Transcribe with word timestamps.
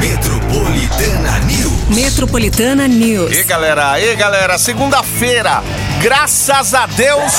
Metropolitana 0.00 1.38
News. 1.40 1.88
Metropolitana 1.90 2.88
News. 2.88 3.36
E 3.36 3.42
galera, 3.44 4.00
e 4.00 4.16
galera, 4.16 4.56
segunda-feira, 4.56 5.62
graças 6.00 6.72
a 6.72 6.86
Deus, 6.86 7.32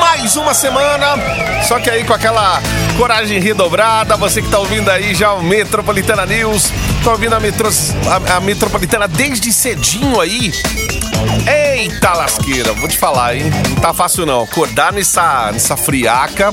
mais 0.00 0.34
uma 0.34 0.54
semana. 0.54 1.14
Só 1.62 1.78
que 1.78 1.88
aí 1.88 2.02
com 2.02 2.12
aquela 2.12 2.60
coragem 2.98 3.38
redobrada, 3.38 4.16
você 4.16 4.42
que 4.42 4.48
tá 4.48 4.58
ouvindo 4.58 4.90
aí 4.90 5.14
já 5.14 5.32
o 5.34 5.42
Metropolitana 5.42 6.26
News, 6.26 6.72
tá 7.04 7.12
ouvindo 7.12 7.36
a, 7.36 7.40
metro, 7.40 7.68
a, 8.08 8.36
a 8.36 8.40
Metropolitana 8.40 9.06
desde 9.06 9.52
cedinho 9.52 10.20
aí. 10.20 10.52
Eita 11.46 12.12
lasqueira, 12.12 12.72
vou 12.72 12.88
te 12.88 12.98
falar, 12.98 13.36
hein? 13.36 13.44
Não 13.68 13.76
tá 13.76 13.94
fácil 13.94 14.26
não. 14.26 14.42
Acordar 14.42 14.92
nessa, 14.92 15.52
nessa 15.52 15.76
friaca. 15.76 16.50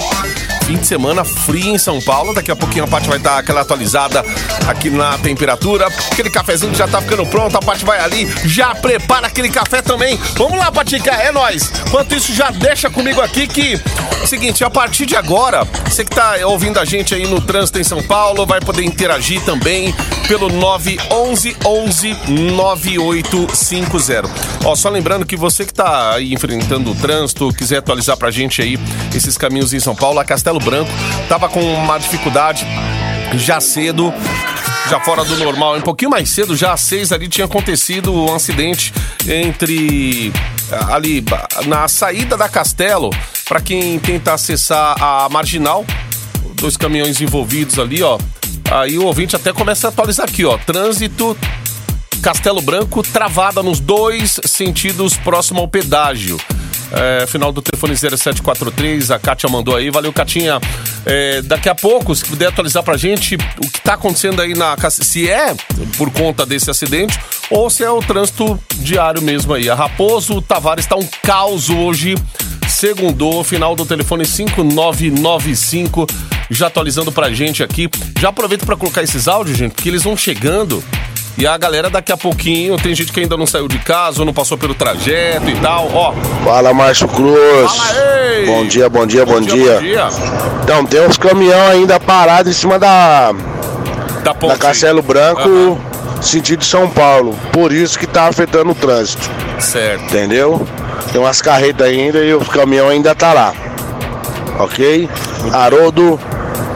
Fim 0.70 0.78
de 0.78 0.86
semana 0.86 1.26
frio 1.26 1.74
em 1.74 1.80
São 1.80 2.00
Paulo. 2.00 2.32
Daqui 2.32 2.52
a 2.52 2.56
pouquinho 2.56 2.84
a 2.84 2.88
parte 2.88 3.10
vai 3.10 3.18
dar 3.18 3.40
aquela 3.40 3.62
atualizada 3.62 4.24
aqui 4.68 4.92
na 4.92 5.18
temperatura. 5.18 5.88
Aquele 6.12 6.30
cafezinho 6.30 6.76
já 6.76 6.88
tá 6.88 7.02
ficando 7.02 7.26
pronto, 7.26 7.58
a 7.58 7.60
parte 7.60 7.84
vai 7.84 8.00
ali, 8.00 8.32
já 8.46 8.76
prepara 8.76 9.26
aquele 9.26 9.50
café 9.50 9.82
também. 9.82 10.16
Vamos 10.36 10.60
lá, 10.60 10.72
Patica, 10.72 11.10
é 11.10 11.32
nós. 11.32 11.72
Enquanto 11.88 12.14
isso, 12.14 12.36
já 12.36 12.52
deixa 12.52 12.88
comigo 12.88 13.20
aqui 13.20 13.48
que 13.48 13.82
seguinte, 14.30 14.64
a 14.64 14.70
partir 14.70 15.08
de 15.08 15.16
agora, 15.16 15.66
você 15.86 16.06
que 16.06 16.12
tá 16.12 16.36
ouvindo 16.46 16.80
a 16.80 16.86
gente 16.86 17.16
aí 17.16 17.26
no 17.26 17.42
trânsito 17.42 17.80
em 17.80 17.84
São 17.84 18.04
Paulo, 18.04 18.46
vai 18.46 18.60
poder 18.60 18.84
interagir 18.84 19.44
também 19.44 19.92
pelo 20.28 20.50
911 20.50 21.58
11 21.66 22.16
9850. 22.28 24.30
Ó, 24.66 24.76
só 24.76 24.90
lembrando 24.90 25.26
que 25.26 25.36
você 25.36 25.66
que 25.66 25.74
tá 25.74 26.14
aí 26.14 26.32
enfrentando 26.32 26.92
o 26.92 26.96
trânsito, 26.96 27.52
quiser 27.52 27.78
atualizar 27.78 28.16
pra 28.18 28.30
gente 28.30 28.62
aí 28.62 28.78
esses 29.16 29.36
caminhos 29.36 29.74
em 29.74 29.80
São 29.80 29.96
Paulo, 29.96 30.20
a 30.20 30.26
Castelo 30.26 30.59
Branco 30.60 30.92
tava 31.28 31.50
com 31.50 31.62
uma 31.62 31.98
dificuldade 31.98 32.66
já 33.36 33.60
cedo 33.60 34.14
já 34.90 35.00
fora 35.00 35.24
do 35.24 35.38
normal. 35.38 35.78
Um 35.78 35.82
pouquinho 35.82 36.10
mais 36.10 36.30
cedo, 36.30 36.56
já 36.56 36.74
às 36.74 36.82
seis 36.82 37.12
ali, 37.12 37.28
tinha 37.28 37.46
acontecido 37.46 38.12
um 38.12 38.34
acidente 38.34 38.92
entre 39.28 40.34
ali 40.90 41.24
na 41.68 41.88
saída 41.88 42.36
da 42.36 42.50
Castelo, 42.50 43.12
para 43.48 43.62
quem 43.62 44.00
tenta 44.00 44.34
acessar 44.34 44.96
a 45.00 45.30
Marginal, 45.30 45.86
dois 46.56 46.76
caminhões 46.76 47.22
envolvidos 47.22 47.78
ali, 47.78 48.02
ó. 48.02 48.18
Aí 48.72 48.98
o 48.98 49.06
ouvinte 49.06 49.36
até 49.36 49.54
começa 49.54 49.88
a 49.88 49.90
atualizar 49.90 50.28
aqui, 50.28 50.44
ó. 50.44 50.58
Trânsito 50.58 51.38
Castelo 52.22 52.62
Branco 52.62 53.04
travada 53.04 53.62
nos 53.62 53.80
dois 53.80 54.40
sentidos 54.44 55.16
próximo 55.18 55.60
ao 55.60 55.68
pedágio. 55.68 56.40
É, 56.92 57.28
final 57.28 57.52
do 57.52 57.62
telefone 57.62 57.96
0743, 57.96 59.12
a 59.12 59.20
Kátia 59.20 59.50
mandou 59.50 59.76
aí. 59.76 59.90
Valeu, 59.90 60.12
Catinha. 60.12 60.60
É, 61.06 61.42
daqui 61.42 61.70
a 61.70 61.76
pouco, 61.76 62.16
se 62.16 62.26
puder 62.26 62.48
atualizar 62.48 62.84
pra 62.84 62.98
gente 62.98 63.36
o 63.36 63.70
que 63.70 63.82
tá 63.82 63.94
acontecendo 63.94 64.42
aí 64.42 64.54
na 64.54 64.76
se 64.90 65.30
é 65.30 65.56
por 65.98 66.12
conta 66.12 66.46
desse 66.46 66.70
acidente 66.70 67.20
ou 67.50 67.70
se 67.70 67.84
é 67.84 67.92
o 67.92 68.00
trânsito 68.00 68.60
diário 68.78 69.22
mesmo 69.22 69.54
aí. 69.54 69.70
A 69.70 69.76
Raposo 69.76 70.42
Tavares 70.42 70.86
tá 70.86 70.96
um 70.96 71.08
caos 71.24 71.70
hoje. 71.70 72.16
Segundou, 72.68 73.44
final 73.44 73.76
do 73.76 73.86
telefone 73.86 74.26
5995, 74.26 76.08
já 76.52 76.68
atualizando 76.68 77.12
pra 77.12 77.32
gente 77.32 77.64
aqui. 77.64 77.90
Já 78.20 78.30
aproveito 78.30 78.66
para 78.66 78.76
colocar 78.76 79.02
esses 79.02 79.28
áudios, 79.28 79.58
gente, 79.58 79.74
porque 79.74 79.90
eles 79.90 80.04
vão 80.04 80.16
chegando. 80.16 80.84
E 81.40 81.48
a 81.48 81.58
galera 81.58 81.90
daqui 81.90 82.12
a 82.12 82.18
pouquinho, 82.18 82.76
tem 82.76 82.94
gente 82.94 83.14
que 83.14 83.22
ainda 83.22 83.38
não 83.38 83.48
saiu 83.48 83.68
de 83.70 83.80
casa 83.80 84.20
ou 84.20 84.26
não 84.26 84.34
passou 84.34 84.58
pelo 84.58 84.76
trajeto 84.76 85.50
e 85.50 85.56
tal, 85.62 85.90
ó. 85.94 86.14
Fala, 86.44 86.74
Márcio 86.74 87.08
Cruz. 87.08 87.72
Fala. 87.72 88.00
Bom 88.46 88.66
dia, 88.68 88.90
bom 88.90 89.06
dia, 89.08 89.26
bom, 89.26 89.34
Bom 89.36 89.42
dia, 89.42 89.54
dia. 89.56 89.74
bom 89.76 89.80
dia. 89.80 90.08
Então, 90.64 90.86
tem 90.86 91.02
uns 91.08 91.18
caminhão 91.18 91.66
ainda 91.68 91.98
parados 91.98 92.52
em 92.52 92.56
cima 92.60 92.78
da, 92.78 93.32
Da 94.22 94.34
ponte. 94.34 94.52
da 94.52 94.58
Castelo 94.58 95.02
Branco, 95.02 95.48
Aham. 95.48 96.22
sentido 96.22 96.66
São 96.66 96.90
Paulo. 96.90 97.34
Por 97.54 97.72
isso 97.72 97.98
que 97.98 98.06
tá 98.06 98.28
afetando 98.28 98.72
o 98.72 98.76
trânsito, 98.76 99.30
Certo. 99.60 100.04
entendeu? 100.04 100.68
Tem 101.14 101.22
umas 101.22 101.42
carretas 101.42 101.88
ainda 101.88 102.20
e 102.20 102.34
os 102.34 102.50
caminhão 102.50 102.90
ainda 102.90 103.16
tá 103.16 103.32
lá. 103.32 103.54
Ok? 104.60 105.10
Haroldo 105.54 106.20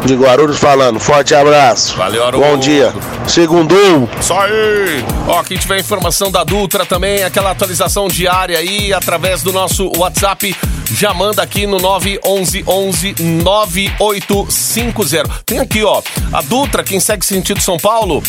de 0.05 0.15
Guarulhos 0.15 0.57
falando. 0.57 0.99
Forte 0.99 1.33
abraço. 1.33 1.95
Valeu, 1.95 2.25
Haroldo. 2.25 2.47
Bom 2.47 2.57
dia. 2.57 2.93
Segundou. 3.27 4.09
Isso 4.19 4.33
aí! 4.33 5.03
Ó, 5.27 5.41
quem 5.43 5.57
tiver 5.57 5.79
informação 5.79 6.29
da 6.29 6.43
Dutra 6.43 6.85
também, 6.85 7.23
aquela 7.23 7.51
atualização 7.51 8.07
diária 8.07 8.57
aí, 8.57 8.93
através 8.93 9.41
do 9.41 9.53
nosso 9.53 9.91
WhatsApp, 9.97 10.55
já 10.91 11.13
manda 11.13 11.41
aqui 11.41 11.65
no 11.65 11.77
911 11.77 13.15
9850. 13.43 15.29
Tem 15.45 15.59
aqui, 15.59 15.83
ó, 15.83 16.01
a 16.31 16.41
Dutra, 16.41 16.83
quem 16.83 16.99
segue 16.99 17.25
sentido 17.25 17.61
São 17.61 17.77
Paulo, 17.77 18.21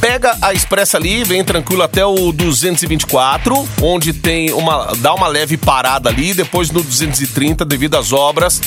pega 0.00 0.36
a 0.40 0.52
expressa 0.52 0.96
ali, 0.96 1.24
vem 1.24 1.44
tranquilo 1.44 1.82
até 1.82 2.04
o 2.04 2.32
224, 2.32 3.68
onde 3.82 4.12
tem 4.12 4.52
uma. 4.52 4.92
dá 4.98 5.12
uma 5.14 5.26
leve 5.26 5.56
parada 5.56 6.08
ali, 6.08 6.32
depois 6.32 6.70
no 6.70 6.82
230 6.82 7.64
devido 7.64 7.96
às 7.96 8.12
obras. 8.12 8.60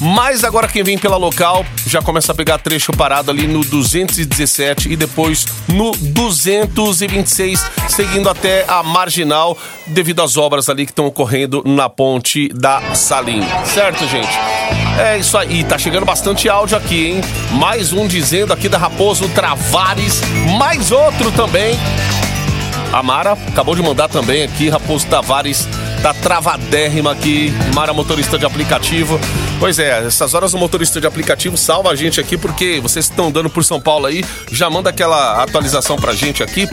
Mas 0.00 0.44
agora 0.44 0.68
quem 0.68 0.82
vem 0.82 0.98
pela 0.98 1.16
local 1.16 1.64
já 1.86 2.02
começa 2.02 2.32
a 2.32 2.34
pegar 2.34 2.58
trecho 2.58 2.92
parado 2.92 3.30
ali 3.30 3.46
no 3.46 3.60
217 3.60 4.90
e 4.90 4.96
depois 4.96 5.46
no 5.68 5.92
226, 5.92 7.64
seguindo 7.88 8.28
até 8.28 8.64
a 8.66 8.82
marginal, 8.82 9.56
devido 9.86 10.22
às 10.22 10.36
obras 10.36 10.68
ali 10.68 10.84
que 10.84 10.92
estão 10.92 11.06
ocorrendo 11.06 11.62
na 11.64 11.88
ponte 11.88 12.48
da 12.48 12.94
Salim. 12.94 13.42
Certo, 13.64 14.06
gente? 14.08 14.32
É 14.98 15.18
isso 15.18 15.36
aí, 15.38 15.64
tá 15.64 15.78
chegando 15.78 16.04
bastante 16.04 16.48
áudio 16.48 16.76
aqui, 16.76 17.06
hein? 17.06 17.20
Mais 17.52 17.92
um 17.92 18.06
dizendo 18.06 18.52
aqui 18.52 18.68
da 18.68 18.78
Raposo 18.78 19.28
Travares, 19.28 20.20
mais 20.58 20.90
outro 20.90 21.30
também. 21.32 21.78
A 22.92 23.02
Mara 23.02 23.32
acabou 23.32 23.74
de 23.74 23.82
mandar 23.82 24.08
também 24.08 24.42
aqui, 24.42 24.68
Raposo 24.68 25.06
Tavares 25.06 25.66
tá 26.02 26.12
travadérrima 26.12 27.12
aqui, 27.12 27.52
Mara 27.72 27.92
motorista 27.92 28.36
de 28.36 28.44
aplicativo. 28.44 29.20
Pois 29.60 29.78
é, 29.78 30.04
essas 30.04 30.34
horas 30.34 30.52
o 30.52 30.58
motorista 30.58 31.00
de 31.00 31.06
aplicativo 31.06 31.56
salva 31.56 31.90
a 31.90 31.94
gente 31.94 32.20
aqui 32.20 32.36
porque 32.36 32.80
vocês 32.80 33.04
estão 33.04 33.28
andando 33.28 33.48
por 33.48 33.64
São 33.64 33.80
Paulo 33.80 34.06
aí, 34.06 34.24
já 34.50 34.68
manda 34.68 34.90
aquela 34.90 35.40
atualização 35.42 35.96
pra 35.96 36.12
gente 36.12 36.42
aqui 36.42 36.68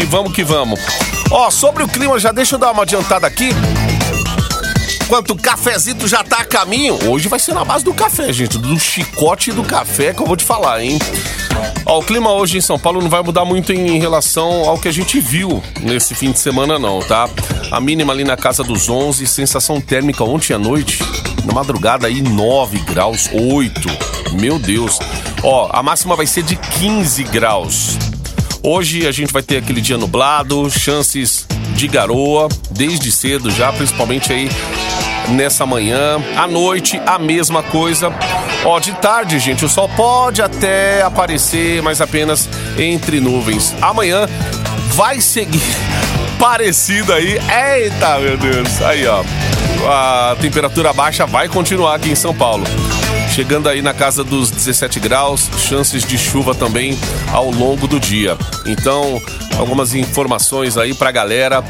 e 0.00 0.04
vamos 0.06 0.32
que 0.32 0.42
vamos. 0.42 0.80
Ó, 1.30 1.50
sobre 1.50 1.82
o 1.82 1.88
clima, 1.88 2.18
já 2.18 2.32
deixa 2.32 2.54
eu 2.54 2.58
dar 2.58 2.72
uma 2.72 2.82
adiantada 2.82 3.26
aqui. 3.26 3.50
Enquanto 5.10 5.32
o 5.32 5.36
cafezito 5.36 6.06
já 6.06 6.22
tá 6.22 6.36
a 6.36 6.44
caminho, 6.44 6.96
hoje 7.10 7.26
vai 7.26 7.40
ser 7.40 7.52
na 7.52 7.64
base 7.64 7.84
do 7.84 7.92
café, 7.92 8.32
gente, 8.32 8.56
do 8.56 8.78
chicote 8.78 9.50
do 9.50 9.64
café 9.64 10.14
que 10.14 10.22
eu 10.22 10.26
vou 10.26 10.36
te 10.36 10.44
falar, 10.44 10.84
hein? 10.84 11.00
Ó, 11.84 11.98
o 11.98 12.02
clima 12.04 12.30
hoje 12.30 12.58
em 12.58 12.60
São 12.60 12.78
Paulo 12.78 13.02
não 13.02 13.10
vai 13.10 13.20
mudar 13.20 13.44
muito 13.44 13.72
em 13.72 13.98
relação 13.98 14.68
ao 14.68 14.78
que 14.78 14.86
a 14.86 14.92
gente 14.92 15.18
viu 15.18 15.60
nesse 15.80 16.14
fim 16.14 16.30
de 16.30 16.38
semana, 16.38 16.78
não, 16.78 17.00
tá? 17.00 17.28
A 17.72 17.80
mínima 17.80 18.12
ali 18.12 18.22
na 18.22 18.36
casa 18.36 18.62
dos 18.62 18.88
11, 18.88 19.26
sensação 19.26 19.80
térmica 19.80 20.22
ontem 20.22 20.54
à 20.54 20.58
noite, 20.60 21.02
na 21.44 21.52
madrugada 21.52 22.06
aí 22.06 22.22
9 22.22 22.78
graus, 22.78 23.28
8. 23.32 23.88
Meu 24.40 24.60
Deus. 24.60 25.00
Ó, 25.42 25.70
a 25.72 25.82
máxima 25.82 26.14
vai 26.14 26.28
ser 26.28 26.44
de 26.44 26.54
15 26.54 27.24
graus. 27.24 27.98
Hoje 28.62 29.08
a 29.08 29.10
gente 29.10 29.32
vai 29.32 29.42
ter 29.42 29.56
aquele 29.56 29.80
dia 29.80 29.98
nublado, 29.98 30.70
chances 30.70 31.48
de 31.74 31.88
garoa 31.88 32.48
desde 32.70 33.10
cedo 33.10 33.50
já, 33.50 33.72
principalmente 33.72 34.32
aí 34.32 34.48
nessa 35.30 35.64
manhã. 35.64 36.18
À 36.36 36.46
noite, 36.46 37.00
a 37.06 37.18
mesma 37.18 37.62
coisa. 37.62 38.12
Ó, 38.64 38.78
de 38.78 38.92
tarde, 38.92 39.38
gente, 39.38 39.64
o 39.64 39.68
sol 39.68 39.88
pode 39.96 40.42
até 40.42 41.02
aparecer, 41.02 41.82
mas 41.82 42.00
apenas 42.00 42.48
entre 42.78 43.20
nuvens. 43.20 43.74
Amanhã 43.80 44.28
vai 44.94 45.20
seguir 45.20 45.62
parecido 46.38 47.12
aí. 47.12 47.38
Eita, 47.38 48.18
meu 48.18 48.36
Deus. 48.36 48.82
Aí, 48.82 49.06
ó. 49.06 49.22
A 49.88 50.36
temperatura 50.40 50.92
baixa 50.92 51.24
vai 51.26 51.48
continuar 51.48 51.94
aqui 51.94 52.10
em 52.10 52.14
São 52.14 52.34
Paulo. 52.34 52.64
Chegando 53.30 53.68
aí 53.68 53.80
na 53.80 53.94
casa 53.94 54.24
dos 54.24 54.50
17 54.50 54.98
graus, 55.00 55.48
chances 55.56 56.04
de 56.04 56.18
chuva 56.18 56.54
também 56.54 56.98
ao 57.32 57.50
longo 57.50 57.86
do 57.86 57.98
dia. 57.98 58.36
Então, 58.66 59.22
algumas 59.56 59.94
informações 59.94 60.76
aí 60.76 60.92
pra 60.92 61.10
galera 61.10 61.64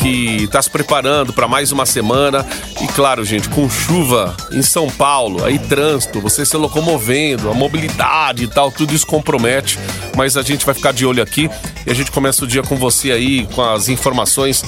que 0.00 0.46
tá 0.48 0.60
se 0.60 0.70
preparando 0.70 1.32
para 1.32 1.48
mais 1.48 1.72
uma 1.72 1.86
semana. 1.86 2.46
E 2.80 2.86
claro, 2.88 3.24
gente, 3.24 3.48
com 3.48 3.68
chuva 3.68 4.36
em 4.52 4.62
São 4.62 4.88
Paulo, 4.88 5.44
aí 5.44 5.58
trânsito, 5.58 6.20
você 6.20 6.44
se 6.44 6.56
locomovendo, 6.56 7.50
a 7.50 7.54
mobilidade 7.54 8.44
e 8.44 8.48
tal, 8.48 8.70
tudo 8.70 8.94
isso 8.94 9.06
compromete. 9.06 9.78
Mas 10.16 10.36
a 10.36 10.42
gente 10.42 10.64
vai 10.64 10.74
ficar 10.74 10.92
de 10.92 11.04
olho 11.04 11.22
aqui 11.22 11.50
e 11.86 11.90
a 11.90 11.94
gente 11.94 12.10
começa 12.10 12.44
o 12.44 12.46
dia 12.46 12.62
com 12.62 12.76
você 12.76 13.12
aí, 13.12 13.46
com 13.54 13.62
as 13.62 13.88
informações 13.88 14.64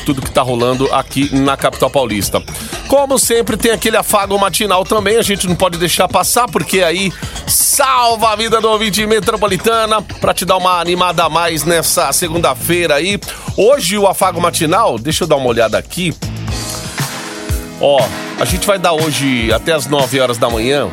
de 0.00 0.06
tudo 0.06 0.22
que 0.22 0.30
tá 0.30 0.42
rolando 0.42 0.92
aqui 0.92 1.34
na 1.34 1.56
capital 1.56 1.90
paulista. 1.90 2.42
Como 2.88 3.18
sempre, 3.18 3.56
tem 3.56 3.70
aquele 3.70 3.96
afago 3.96 4.38
matinal 4.38 4.84
também, 4.84 5.16
a 5.16 5.22
gente 5.22 5.46
não 5.46 5.54
pode 5.54 5.78
deixar 5.78 6.08
passar, 6.08 6.48
porque 6.48 6.82
aí 6.82 7.12
salva 7.46 8.32
a 8.32 8.36
vida 8.36 8.60
do 8.60 8.68
ouvinte 8.68 9.04
metropolitana 9.06 10.02
pra 10.02 10.34
te 10.34 10.44
dar 10.44 10.56
uma 10.56 10.80
animada 10.80 11.24
a 11.24 11.28
mais 11.28 11.64
nessa 11.64 12.12
segunda-feira 12.12 12.94
aí. 12.96 13.20
Hoje 13.56 13.98
o 13.98 14.06
afago 14.06 14.40
matinal, 14.40 14.98
deixa 14.98 15.24
eu 15.24 15.28
dar 15.28 15.36
uma 15.36 15.48
olhada 15.48 15.78
aqui. 15.78 16.14
Ó, 17.80 18.00
A 18.40 18.44
gente 18.46 18.66
vai 18.66 18.78
dar 18.78 18.92
hoje 18.92 19.52
até 19.52 19.72
as 19.72 19.86
9 19.86 20.18
horas 20.18 20.38
da 20.38 20.48
manhã. 20.48 20.88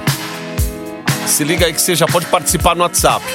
Se 1.25 1.45
liga 1.45 1.65
aí 1.65 1.73
que 1.73 1.81
você 1.81 1.95
já 1.95 2.05
pode 2.05 2.25
participar 2.25 2.75
no 2.75 2.81
WhatsApp. 2.81 3.25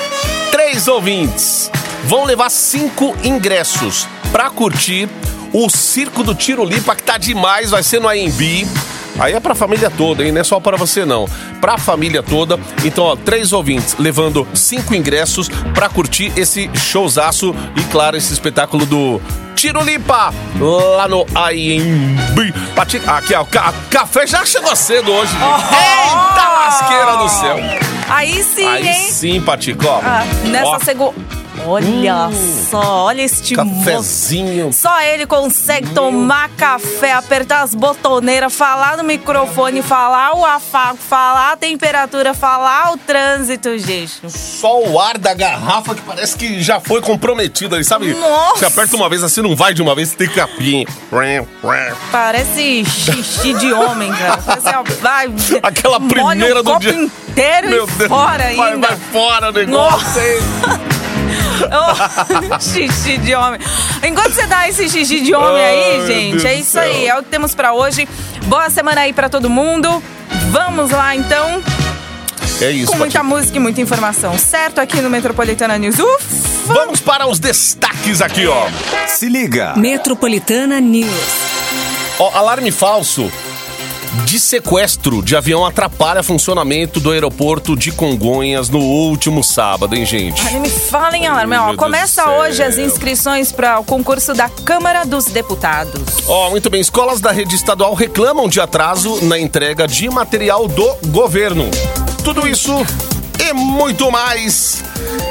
Três 0.51 0.87
ouvintes 0.87 1.71
vão 2.05 2.25
levar 2.25 2.51
cinco 2.51 3.17
ingressos 3.25 4.07
pra 4.31 4.51
curtir 4.51 5.09
o 5.53 5.69
Circo 5.71 6.23
do 6.23 6.35
Tiro 6.35 6.65
Lipa, 6.65 6.95
que 6.97 7.03
tá 7.03 7.19
demais, 7.19 7.71
vai 7.71 7.83
ser 7.83 8.01
no 8.01 8.09
AMB. 8.09 8.67
Aí 9.19 9.35
é 9.35 9.41
pra 9.41 9.55
família 9.55 9.91
toda, 9.91 10.25
hein? 10.25 10.33
Não 10.33 10.41
é 10.41 10.45
só 10.45 10.59
para 10.59 10.77
você, 10.79 11.05
não. 11.05 11.29
Pra 11.61 11.77
família 11.77 12.23
toda. 12.23 12.59
Então, 12.83 13.05
ó, 13.05 13.15
três 13.17 13.53
ouvintes 13.53 13.95
levando 13.99 14.49
cinco 14.55 14.95
ingressos 14.95 15.51
pra 15.75 15.89
curtir 15.91 16.33
esse 16.35 16.71
showzaço 16.75 17.55
e, 17.77 17.83
claro, 17.93 18.17
esse 18.17 18.33
espetáculo 18.33 18.87
do 18.87 19.21
Tiro 19.55 19.83
Lipa 19.85 20.33
lá 20.97 21.07
no 21.09 21.27
AMB. 21.35 22.55
Aqui, 22.75 23.35
ó, 23.35 23.45
ca 23.45 23.75
café 23.91 24.27
já 24.27 24.47
chegou 24.47 24.75
cedo 24.75 25.13
hoje. 25.13 25.33
Oh! 25.37 25.75
Eita 25.75 26.49
lasqueira 26.49 27.17
do 27.19 27.29
céu. 27.29 27.57
Aí 28.09 28.43
sim, 28.43 28.67
Aí 28.67 28.89
hein? 28.89 29.11
sim, 29.13 29.41
Patico. 29.43 29.87
ó. 29.87 30.01
Ah, 30.03 30.25
nessa 30.45 30.67
Ó, 30.69 30.79
segunda. 30.81 31.15
Olha 31.64 32.29
só, 32.70 33.05
olha 33.05 33.23
este 33.23 33.56
moço. 33.56 33.85
Cafezinho. 33.85 34.73
Só 34.73 35.00
ele 35.00 35.26
consegue 35.26 35.91
tomar 35.91 36.49
café, 36.50 37.12
apertar 37.12 37.62
as 37.62 37.73
botoneiras, 37.75 38.53
falar 38.53 38.97
no 38.97 39.05
microfone, 39.05 39.81
falar 39.81 40.37
o 40.37 40.44
afago, 40.44 40.99
falar 40.99 41.53
a 41.53 41.56
temperatura, 41.56 42.35
falar 42.35 42.93
o 42.93 42.97
trânsito, 42.99 43.79
gente. 43.79 44.29
Só 44.29 44.81
o 44.82 44.99
ar 44.99 45.17
da 45.19 45.32
garrafa 45.35 45.94
que 45.94 46.00
parece 46.03 46.37
que 46.37 46.61
já 46.61 46.81
foi 46.81 47.00
comprometido 47.00 47.76
ali, 47.76 47.85
sabe? 47.85 48.12
Nossa. 48.12 48.58
Você 48.58 48.67
aperta 48.67 48.97
uma 48.97 49.08
vez 49.08 49.23
assim, 49.23 49.41
não 49.41 49.55
vai 49.55 49.73
de 49.73 49.81
uma 49.82 49.94
vez, 49.94 50.12
tem 50.15 50.29
capinha. 50.29 50.85
Parece 52.11 52.85
xixi 52.85 53.55
de 53.55 53.73
homem, 53.73 54.11
cara. 54.12 54.43
Parece, 54.43 54.97
vai, 55.00 55.32
Aquela 55.62 56.00
primeira 56.00 56.61
o 56.61 56.62
do 56.62 56.70
copo 56.73 56.81
dia. 56.81 56.93
inteiro 56.94 57.69
Meu 57.69 57.85
e 57.87 57.91
Deus, 57.93 58.08
fora 58.08 58.53
vai, 58.56 58.73
ainda. 58.73 58.88
vai 58.88 58.97
fora 59.12 59.49
o 59.50 59.53
negócio. 59.53 60.20
hein? 60.20 60.92
Oh, 61.73 62.61
xixi 62.61 63.19
de 63.19 63.35
homem. 63.35 63.61
Enquanto 64.03 64.32
você 64.32 64.47
dá 64.47 64.69
esse 64.69 64.88
xixi 64.88 65.20
de 65.20 65.35
homem 65.35 65.62
aí, 65.62 65.99
meu 65.99 66.06
gente, 66.06 66.47
é 66.47 66.55
isso 66.55 66.79
aí. 66.79 67.06
É 67.06 67.19
o 67.19 67.23
que 67.23 67.29
temos 67.31 67.55
pra 67.55 67.73
hoje. 67.73 68.09
Boa 68.47 68.69
semana 68.70 69.03
aí 69.03 69.12
pra 69.12 69.29
todo 69.29 69.49
mundo. 69.49 70.03
Vamos 70.50 70.91
lá, 70.91 71.14
então, 71.14 71.62
É 72.61 72.70
isso, 72.70 72.93
com 72.93 72.99
muita 72.99 73.23
música 73.23 73.56
e 73.56 73.61
muita 73.61 73.81
informação, 73.81 74.38
certo? 74.38 74.81
Aqui 74.81 75.00
no 75.00 75.11
Metropolitana 75.11 75.76
News. 75.79 75.99
Ufa! 75.99 76.75
Vamos 76.75 77.00
para 77.00 77.26
os 77.26 77.38
destaques 77.38 78.20
aqui, 78.23 78.47
ó. 78.47 78.67
Se 79.08 79.29
liga. 79.29 79.75
Metropolitana 79.76 80.81
News. 80.81 81.11
Ó, 82.19 82.31
alarme 82.37 82.70
falso 82.70 83.31
de 84.25 84.38
sequestro 84.38 85.23
de 85.23 85.35
avião 85.35 85.64
atrapalha 85.64 86.23
funcionamento 86.23 87.00
do 87.00 87.11
aeroporto 87.11 87.76
de 87.76 87.91
Congonhas 87.91 88.69
no 88.69 88.79
último 88.79 89.43
sábado, 89.43 89.94
hein, 89.94 90.05
gente? 90.05 90.43
Ai, 90.47 90.59
me 90.61 90.69
fala 90.69 91.17
em 91.17 91.26
alarme. 91.26 91.56
Ó, 91.56 91.75
começa 91.76 92.31
hoje 92.31 92.62
as 92.62 92.79
inscrições 92.79 93.53
para 93.53 93.81
o 93.81 93.85
concurso 93.85 94.35
da 94.35 94.49
Câmara 94.49 95.05
dos 95.05 95.26
Deputados. 95.26 96.03
Ó, 96.26 96.50
muito 96.50 96.69
bem. 96.69 96.81
Escolas 96.81 97.20
da 97.20 97.32
rede 97.32 97.55
estadual 97.55 97.94
reclamam 97.94 98.49
de 98.49 98.61
atraso 98.61 99.25
na 99.25 99.38
entrega 99.38 99.87
de 99.87 100.09
material 100.11 100.69
do 100.69 100.97
governo. 101.08 101.70
Tudo 102.23 102.47
isso 102.47 102.73
e 103.41 103.53
muito 103.53 104.11
mais 104.11 104.85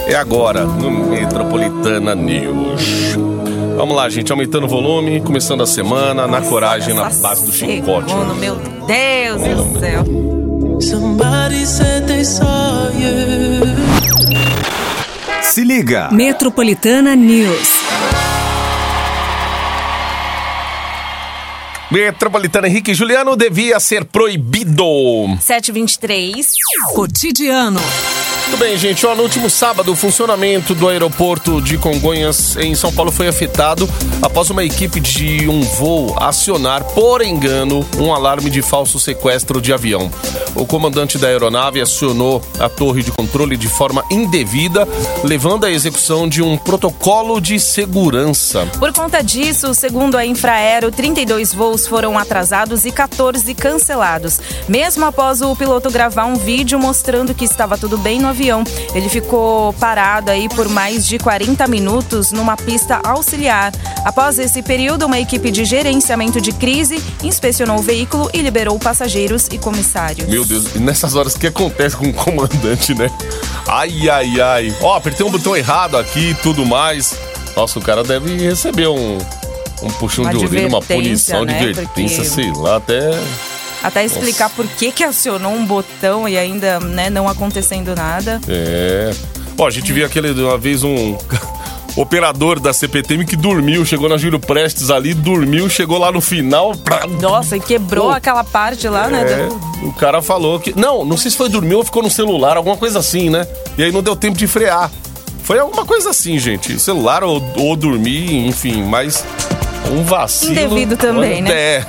é 0.08 0.16
agora 0.16 0.66
no 0.66 0.90
Metropolitana 0.92 2.16
News. 2.16 3.31
Vamos 3.82 3.96
lá, 3.96 4.08
gente, 4.10 4.32
aumentando 4.32 4.68
o 4.68 4.70
volume, 4.70 5.22
começando 5.22 5.64
a 5.64 5.66
semana, 5.66 6.28
na 6.28 6.40
coragem, 6.40 6.94
na 6.94 7.10
base 7.10 7.48
do 7.48 7.52
chicote. 7.52 8.12
segundo, 8.12 8.36
meu 8.36 8.56
Deus 8.86 9.42
do 9.42 9.80
céu. 9.80 10.04
Somebody 10.80 11.66
said 11.66 12.06
they 12.06 12.24
saw 12.24 12.92
you. 12.94 13.66
Se 15.42 15.64
liga. 15.64 16.10
Metropolitana 16.12 17.16
News. 17.16 17.70
Metropolitana 21.90 22.68
Henrique 22.68 22.94
Juliano 22.94 23.36
devia 23.36 23.80
ser 23.80 24.06
proibido. 24.06 24.86
723. 25.40 26.54
Cotidiano. 26.94 27.80
Tudo 28.52 28.60
bem, 28.60 28.78
gente. 28.78 29.06
Ó, 29.06 29.16
no 29.16 29.24
último 29.24 29.50
sábado, 29.50 29.94
o 29.94 29.96
funcionamento 29.96 30.76
do 30.76 30.90
aeroporto 30.90 31.62
de 31.62 31.78
Congonhas, 31.78 32.58
em 32.58 32.76
São 32.76 32.92
Paulo, 32.92 33.10
foi 33.10 33.30
afetado 33.30 33.90
após 34.22 34.50
uma 34.50 34.62
equipe 34.62 35.00
de 35.00 35.48
um 35.48 35.62
voo 35.62 36.14
acionar, 36.20 36.84
por 36.84 37.22
engano, 37.22 37.88
um 37.98 38.14
alarme 38.14 38.50
de 38.50 38.62
falso 38.62 39.00
sequestro 39.00 39.62
de 39.62 39.72
avião. 39.72 40.12
O 40.54 40.66
comandante 40.66 41.18
da 41.18 41.30
aeronave 41.30 41.80
acionou 41.80 42.42
a 42.60 42.68
torre 42.68 43.02
de 43.02 43.12
controle 43.14 43.56
de 43.56 43.70
forma 43.70 44.04
indevida, 44.12 44.86
levando 45.24 45.66
à 45.66 45.72
execução 45.72 46.28
de 46.28 46.44
um 46.44 46.58
protocolo 46.58 47.40
de 47.40 47.58
segurança. 47.58 48.68
Por 48.78 48.92
conta 48.92 49.24
disso, 49.24 49.74
segundo 49.74 50.18
a 50.18 50.26
Infraero, 50.26 50.92
32 50.92 51.54
voos 51.54 51.88
foram 51.88 52.18
atrasados 52.20 52.84
e 52.84 52.92
14 52.92 53.56
cancelados. 53.56 54.42
Mesmo 54.68 55.06
após 55.06 55.42
o 55.42 55.56
piloto 55.56 55.90
gravar 55.90 56.26
um 56.26 56.36
vídeo 56.36 56.78
mostrando 56.78 57.34
que 57.34 57.46
estava 57.46 57.78
tudo 57.78 57.98
bem 57.98 58.20
no 58.20 58.28
avião, 58.28 58.41
ele 58.50 59.10
ficou 59.10 59.74
parado 59.74 60.32
aí 60.32 60.50
por 60.50 60.68
mais 60.70 61.06
de 61.06 61.18
40 61.20 61.68
minutos 61.68 62.32
numa 62.32 62.56
pista 62.58 63.00
auxiliar. 63.04 63.72
Após 64.04 64.40
esse 64.40 64.62
período, 64.64 65.06
uma 65.06 65.20
equipe 65.20 65.52
de 65.52 65.64
gerenciamento 65.64 66.42
de 66.42 66.52
crise 66.52 67.02
inspecionou 67.24 67.78
o 67.78 67.82
veículo 67.82 68.30
e 68.34 68.42
liberou 68.42 68.78
passageiros 68.80 69.48
e 69.52 69.58
comissários. 69.58 70.28
Meu 70.28 70.44
Deus, 70.44 70.76
e 70.76 70.80
nessas 70.80 71.16
horas 71.16 71.36
o 71.36 71.40
que 71.40 71.48
acontece 71.48 71.96
com 71.96 72.08
o 72.10 72.14
comandante, 72.14 72.94
né? 72.96 73.10
Ai, 73.68 74.10
ai, 74.10 74.42
ai. 74.42 74.76
Ó, 74.82 74.96
apertei 74.96 75.26
um 75.26 75.30
botão 75.32 75.56
errado 75.56 75.98
aqui 75.98 76.32
e 76.32 76.34
tudo 76.36 76.66
mais. 76.66 77.16
Nossa, 77.56 77.78
o 77.78 77.82
cara 77.82 78.04
deve 78.04 78.36
receber 78.38 78.88
um, 78.88 79.18
um 79.84 79.90
puxão 80.00 80.24
Uma 80.24 80.34
de 80.34 80.46
orelha, 80.46 80.68
uma 80.68 80.82
punição, 80.82 81.46
né? 81.46 81.60
advertência, 81.60 82.24
Porque- 82.24 82.30
sei 82.30 82.52
lá, 82.56 82.78
até. 82.78 83.12
Até 83.84 84.06
explicar 84.06 84.50
por 84.52 84.68
que, 84.68 84.92
que 84.92 85.04
acionou 85.04 85.52
um 85.54 85.66
botão 85.66 86.28
e 86.30 86.38
ainda 86.38 86.80
né, 86.80 87.10
não 87.10 87.28
acontecendo 87.28 87.96
nada. 87.96 88.40
É. 88.48 89.12
Ó, 89.58 89.66
a 89.68 89.72
gente 89.72 89.92
viu 89.92 90.06
aquele 90.06 90.32
uma 90.42 90.58
vez 90.58 90.84
um. 90.84 91.18
Operador 91.94 92.58
da 92.58 92.72
CPTM 92.72 93.26
que 93.26 93.36
dormiu, 93.36 93.86
chegou 93.86 94.08
na 94.08 94.16
Júlio 94.18 94.40
Prestes 94.40 94.90
ali, 94.90 95.14
dormiu, 95.14 95.68
chegou 95.70 95.98
lá 95.98 96.10
no 96.10 96.22
final. 96.22 96.72
Nossa, 97.20 97.58
e 97.58 97.60
quebrou 97.60 98.06
Pô. 98.06 98.12
aquela 98.12 98.46
parte 98.46 98.88
lá, 98.88 99.10
né? 99.10 99.24
É, 99.30 99.48
do- 99.48 99.88
o 99.90 99.94
cara 99.94 100.22
falou 100.22 100.58
que. 100.58 100.74
Não, 100.80 101.04
não 101.04 101.18
sei 101.18 101.30
se 101.32 101.36
foi 101.36 101.50
dormir 101.50 101.76
ou 101.76 101.84
ficou 101.84 102.02
no 102.02 102.10
celular, 102.10 102.56
alguma 102.56 102.78
coisa 102.78 103.00
assim, 103.00 103.30
né? 103.30 103.46
E 103.78 103.84
aí 103.84 103.92
não 103.92 104.02
deu 104.02 104.16
tempo 104.16 104.38
de 104.38 104.48
frear. 104.48 104.90
Foi 105.44 105.60
alguma 105.60 105.86
coisa 105.86 106.12
assim, 106.12 106.40
gente. 106.40 106.80
Celular 106.80 107.26
ou, 107.26 107.44
ou 107.58 107.76
dormir, 107.76 108.48
enfim, 108.48 108.84
mas. 108.84 109.26
Um 109.90 110.04
vacilo. 110.04 110.52
Indevido 110.52 110.96
também, 110.96 111.42
né? 111.42 111.52
É. 111.52 111.86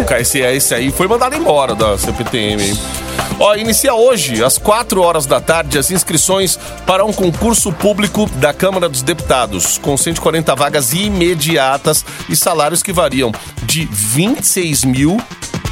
O 0.00 0.04
esse 0.20 0.74
aí 0.74 0.90
foi 0.90 1.06
mandado 1.06 1.34
embora 1.34 1.74
da 1.74 1.96
CPTM, 1.96 2.62
hein? 2.62 2.78
Ó, 3.40 3.54
inicia 3.54 3.94
hoje, 3.94 4.42
às 4.42 4.58
4 4.58 5.00
horas 5.00 5.24
da 5.24 5.40
tarde, 5.40 5.78
as 5.78 5.90
inscrições 5.90 6.58
para 6.84 7.04
um 7.04 7.12
concurso 7.12 7.72
público 7.72 8.28
da 8.36 8.52
Câmara 8.52 8.88
dos 8.88 9.02
Deputados, 9.02 9.78
com 9.78 9.96
140 9.96 10.54
vagas 10.56 10.92
imediatas 10.92 12.04
e 12.28 12.34
salários 12.34 12.82
que 12.82 12.92
variam 12.92 13.32
de 13.62 13.88
26 13.90 14.84
mil 14.84 15.20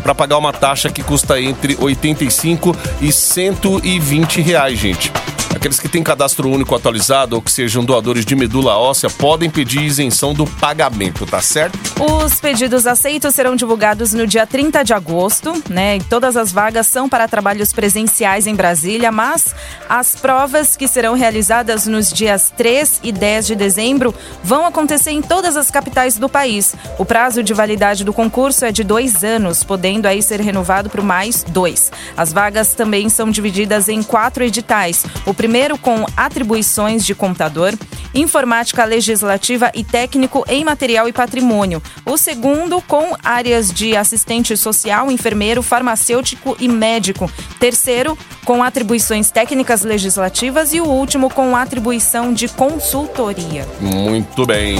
para 0.00 0.14
pagar 0.14 0.38
uma 0.38 0.52
taxa 0.52 0.90
que 0.90 1.02
custa 1.02 1.40
entre 1.40 1.76
85 1.78 2.76
e 3.00 3.12
120 3.12 4.40
reais, 4.40 4.78
gente. 4.78 5.12
Aqueles 5.54 5.80
que 5.80 5.88
têm 5.88 6.02
cadastro 6.02 6.48
único 6.48 6.74
atualizado 6.74 7.36
ou 7.36 7.42
que 7.42 7.50
sejam 7.50 7.84
doadores 7.84 8.24
de 8.24 8.34
medula 8.34 8.76
óssea 8.76 9.10
podem 9.10 9.50
pedir 9.50 9.82
isenção 9.82 10.32
do 10.32 10.46
pagamento, 10.46 11.26
tá 11.26 11.40
certo? 11.40 11.78
Os 12.00 12.40
pedidos 12.40 12.86
aceitos 12.86 13.34
serão 13.34 13.56
divulgados 13.56 14.12
no 14.12 14.26
dia 14.26 14.46
30 14.46 14.82
de 14.84 14.94
agosto, 14.94 15.62
né? 15.68 15.96
E 15.96 16.00
todas 16.04 16.36
as 16.36 16.52
vagas 16.52 16.86
são 16.86 17.08
para 17.08 17.28
trabalhos 17.28 17.72
presenciais 17.72 18.46
em 18.46 18.54
Brasília, 18.54 19.10
mas 19.10 19.54
as 19.88 20.14
provas 20.14 20.76
que 20.76 20.86
serão 20.86 21.14
realizadas 21.14 21.86
nos 21.86 22.12
dias 22.12 22.52
3 22.56 23.00
e 23.02 23.12
10 23.12 23.48
de 23.48 23.56
dezembro 23.56 24.14
vão 24.42 24.64
acontecer 24.64 25.10
em 25.10 25.20
todas 25.20 25.56
as 25.56 25.70
capitais 25.70 26.16
do 26.16 26.28
país. 26.28 26.74
O 26.98 27.04
prazo 27.04 27.42
de 27.42 27.52
validade 27.52 28.04
do 28.04 28.12
concurso 28.12 28.64
é 28.64 28.72
de 28.72 28.84
dois 28.84 29.24
anos, 29.24 29.64
podendo 29.64 30.06
aí 30.06 30.22
ser 30.22 30.40
renovado 30.40 30.88
por 30.88 31.02
mais 31.02 31.42
dois. 31.42 31.90
As 32.16 32.32
vagas 32.32 32.74
também 32.74 33.08
são 33.08 33.30
divididas 33.30 33.88
em 33.88 34.02
quatro 34.02 34.44
editais. 34.44 35.04
O 35.26 35.34
primeiro 35.40 35.78
com 35.78 36.04
atribuições 36.14 37.02
de 37.02 37.14
computador, 37.14 37.72
informática 38.14 38.84
legislativa 38.84 39.72
e 39.74 39.82
técnico 39.82 40.44
em 40.46 40.62
material 40.62 41.08
e 41.08 41.14
patrimônio. 41.14 41.82
O 42.04 42.18
segundo 42.18 42.78
com 42.82 43.16
áreas 43.24 43.72
de 43.72 43.96
assistente 43.96 44.54
social, 44.54 45.10
enfermeiro, 45.10 45.62
farmacêutico 45.62 46.54
e 46.60 46.68
médico. 46.68 47.32
Terceiro 47.58 48.18
com 48.44 48.62
atribuições 48.62 49.30
técnicas 49.30 49.80
legislativas 49.80 50.74
e 50.74 50.80
o 50.82 50.84
último 50.84 51.30
com 51.30 51.56
atribuição 51.56 52.34
de 52.34 52.46
consultoria. 52.46 53.66
Muito 53.80 54.44
bem. 54.44 54.76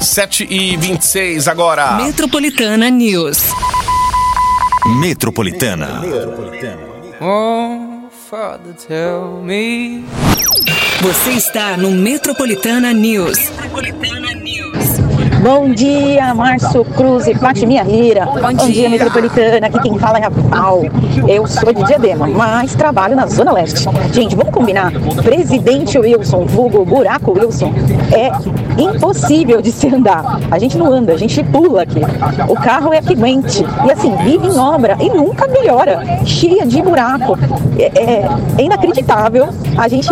7 0.00 0.46
e 0.48 0.76
26 0.76 1.48
agora. 1.48 1.96
Metropolitana 1.96 2.88
News. 2.90 3.42
Metropolitana. 5.00 6.00
Oh, 7.20 7.85
Father, 8.28 8.74
tell 8.74 9.40
me. 9.40 10.04
Você 11.00 11.30
está 11.30 11.76
no 11.76 11.92
Metropolitana 11.92 12.92
News. 12.92 13.38
Bom 15.46 15.68
dia, 15.68 16.34
Márcio 16.34 16.84
Cruz 16.84 17.28
e 17.28 17.34
Fatimia 17.36 17.84
Lira. 17.84 18.26
Bom, 18.26 18.52
dia. 18.66 18.90
Metropolitana. 18.90 19.68
Aqui 19.68 19.78
quem 19.78 19.96
fala 19.96 20.18
é 20.18 20.24
a 20.24 20.30
Pau. 20.30 20.82
Eu 21.28 21.46
sou 21.46 21.72
de 21.72 21.84
Diadema, 21.84 22.26
mas 22.26 22.74
trabalho 22.74 23.14
na 23.14 23.28
Zona 23.28 23.52
Leste. 23.52 23.86
Gente, 24.12 24.34
vamos 24.34 24.52
combinar. 24.52 24.90
Presidente 25.22 25.96
Wilson, 26.00 26.46
vulgo 26.46 26.84
Buraco 26.84 27.30
Wilson, 27.30 27.72
é 28.12 28.32
impossível 28.82 29.62
de 29.62 29.70
se 29.70 29.86
andar. 29.86 30.40
A 30.50 30.58
gente 30.58 30.76
não 30.76 30.92
anda, 30.92 31.12
a 31.12 31.16
gente 31.16 31.40
pula 31.44 31.82
aqui. 31.82 32.00
O 32.48 32.54
carro 32.56 32.92
é 32.92 33.00
quente. 33.00 33.64
E 33.86 33.92
assim, 33.92 34.16
vive 34.16 34.48
em 34.48 34.58
obra 34.58 34.96
e 34.98 35.08
nunca 35.10 35.46
melhora. 35.46 36.02
Cheia 36.24 36.66
de 36.66 36.82
buraco. 36.82 37.38
É, 37.78 37.84
é- 37.84 38.28
é 38.58 38.62
inacreditável 38.64 39.48
a 39.78 39.86
gente 39.86 40.08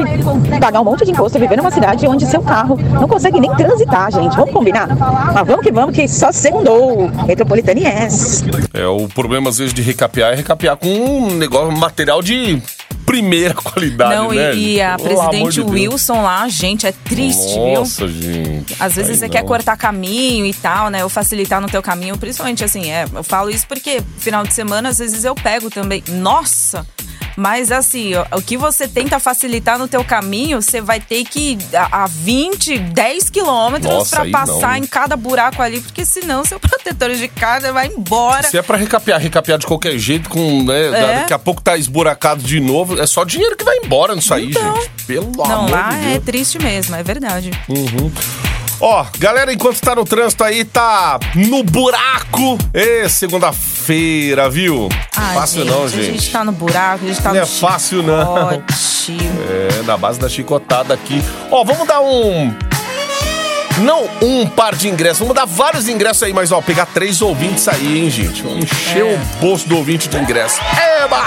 pagar 0.60 0.80
um 0.80 0.84
monte 0.84 1.04
de 1.04 1.10
imposto 1.10 1.36
e 1.38 1.40
viver 1.40 1.56
numa 1.56 1.72
cidade 1.72 2.06
onde 2.06 2.24
seu 2.24 2.40
carro 2.40 2.78
não 2.92 3.08
consegue 3.08 3.40
nem 3.40 3.52
transitar, 3.56 4.12
gente. 4.12 4.36
Vamos 4.36 4.52
combinar? 4.52 4.88
Mas 5.32 5.46
vamos 5.46 5.62
que 5.64 5.72
vamos, 5.72 5.94
que 5.94 6.06
só 6.08 6.32
segundou. 6.32 7.10
Metropolitana 7.26 7.80
yes. 7.80 8.44
É, 8.72 8.86
o 8.86 9.08
problema 9.08 9.50
às 9.50 9.58
vezes 9.58 9.72
de 9.74 9.82
recapear 9.82 10.32
é 10.32 10.36
recapear 10.36 10.76
com 10.76 10.88
um 10.88 11.34
negócio, 11.34 11.68
um 11.68 11.76
material 11.76 12.22
de 12.22 12.60
primeira 13.04 13.54
qualidade, 13.54 14.14
Não, 14.14 14.32
né? 14.32 14.54
e, 14.54 14.76
e 14.76 14.82
a 14.82 14.96
Pelo 14.96 15.08
presidente 15.08 15.52
de 15.54 15.60
Deus. 15.62 15.70
Wilson 15.72 16.22
lá, 16.22 16.48
gente, 16.48 16.86
é 16.86 16.92
triste, 16.92 17.54
viu? 17.54 17.74
Nossa, 17.74 18.08
gente. 18.08 18.74
Às 18.80 18.94
vezes 18.94 19.10
Aí 19.12 19.16
você 19.18 19.28
quer 19.28 19.40
não. 19.42 19.48
cortar 19.48 19.76
caminho 19.76 20.46
e 20.46 20.54
tal, 20.54 20.90
né? 20.90 21.04
Ou 21.04 21.10
facilitar 21.10 21.60
no 21.60 21.68
teu 21.68 21.82
caminho, 21.82 22.16
principalmente 22.16 22.64
assim, 22.64 22.90
é, 22.90 23.04
eu 23.12 23.22
falo 23.22 23.50
isso 23.50 23.66
porque 23.66 24.02
final 24.18 24.44
de 24.44 24.52
semana 24.52 24.88
às 24.88 24.98
vezes 24.98 25.24
eu 25.24 25.34
pego 25.34 25.70
também. 25.70 26.02
Nossa! 26.08 26.86
Mas 27.36 27.72
assim, 27.72 28.12
o 28.32 28.40
que 28.42 28.56
você 28.56 28.86
tenta 28.86 29.18
facilitar 29.18 29.78
no 29.78 29.88
teu 29.88 30.04
caminho, 30.04 30.62
você 30.62 30.80
vai 30.80 31.00
ter 31.00 31.24
que 31.24 31.52
ir 31.52 31.58
a, 31.76 32.04
a 32.04 32.06
20, 32.06 32.78
10 32.78 33.30
quilômetros 33.30 34.12
aí 34.14 34.30
passar 34.30 34.70
não. 34.70 34.76
em 34.76 34.86
cada 34.86 35.16
buraco 35.16 35.60
ali, 35.62 35.80
porque 35.80 36.04
senão 36.04 36.44
seu 36.44 36.58
protetor 36.60 37.10
de 37.14 37.28
carga 37.28 37.72
vai 37.72 37.88
embora. 37.88 38.48
Se 38.48 38.58
é 38.58 38.62
pra 38.62 38.76
recapear, 38.76 39.20
recapear 39.20 39.58
de 39.58 39.66
qualquer 39.66 39.98
jeito, 39.98 40.28
com, 40.28 40.62
né, 40.64 40.86
É. 40.86 41.14
daqui 41.20 41.32
a 41.32 41.38
pouco 41.38 41.60
tá 41.62 41.76
esburacado 41.76 42.42
de 42.42 42.60
novo, 42.60 43.00
é 43.00 43.06
só 43.06 43.24
dinheiro 43.24 43.56
que 43.56 43.64
vai 43.64 43.76
embora 43.78 44.14
nisso 44.14 44.32
aí, 44.32 44.50
Então. 44.50 44.76
gente. 44.76 44.90
Pelo 45.06 45.30
Não, 45.36 45.44
amor 45.44 45.70
lá 45.70 45.88
de 45.90 46.06
é 46.06 46.10
Deus. 46.12 46.24
triste 46.24 46.58
mesmo, 46.58 46.94
é 46.96 47.02
verdade. 47.02 47.50
Ó, 48.80 49.06
galera, 49.18 49.52
enquanto 49.52 49.80
tá 49.80 49.94
no 49.94 50.04
trânsito 50.04 50.42
aí, 50.44 50.64
tá 50.64 51.18
no 51.34 51.62
buraco. 51.62 52.58
Ê, 52.72 53.08
segunda-feira, 53.08 54.50
viu? 54.50 54.88
Ai, 55.16 55.34
fácil 55.34 55.64
não, 55.64 55.84
A 55.84 55.88
gente. 55.88 56.04
gente 56.12 56.30
tá 56.30 56.44
no 56.44 56.52
buraco, 56.52 57.04
a 57.04 57.08
gente 57.08 57.20
tá 57.22 57.28
Não 57.30 57.36
no 57.36 57.42
é 57.42 57.46
fácil, 57.46 58.02
não. 58.02 58.50
chicote. 58.50 58.74
É, 59.06 59.82
na 59.82 59.98
base 59.98 60.18
da 60.18 60.30
chicotada 60.30 60.94
aqui. 60.94 61.22
Ó, 61.50 61.62
vamos 61.62 61.86
dar 61.86 62.00
um. 62.00 62.50
Não 63.82 64.08
um 64.22 64.46
par 64.46 64.74
de 64.74 64.88
ingressos, 64.88 65.18
vamos 65.18 65.34
dar 65.34 65.44
vários 65.44 65.88
ingressos 65.88 66.22
aí, 66.22 66.32
mas 66.32 66.50
ó, 66.52 66.62
pegar 66.62 66.86
três 66.86 67.20
ouvintes 67.20 67.68
aí, 67.68 67.98
hein, 67.98 68.08
gente? 68.08 68.40
Vamos 68.42 68.64
encher 68.64 69.04
É. 69.04 69.14
o 69.14 69.18
bolso 69.42 69.68
do 69.68 69.76
ouvinte 69.76 70.08
de 70.08 70.16
ingresso. 70.16 70.58
Eba! 71.04 71.22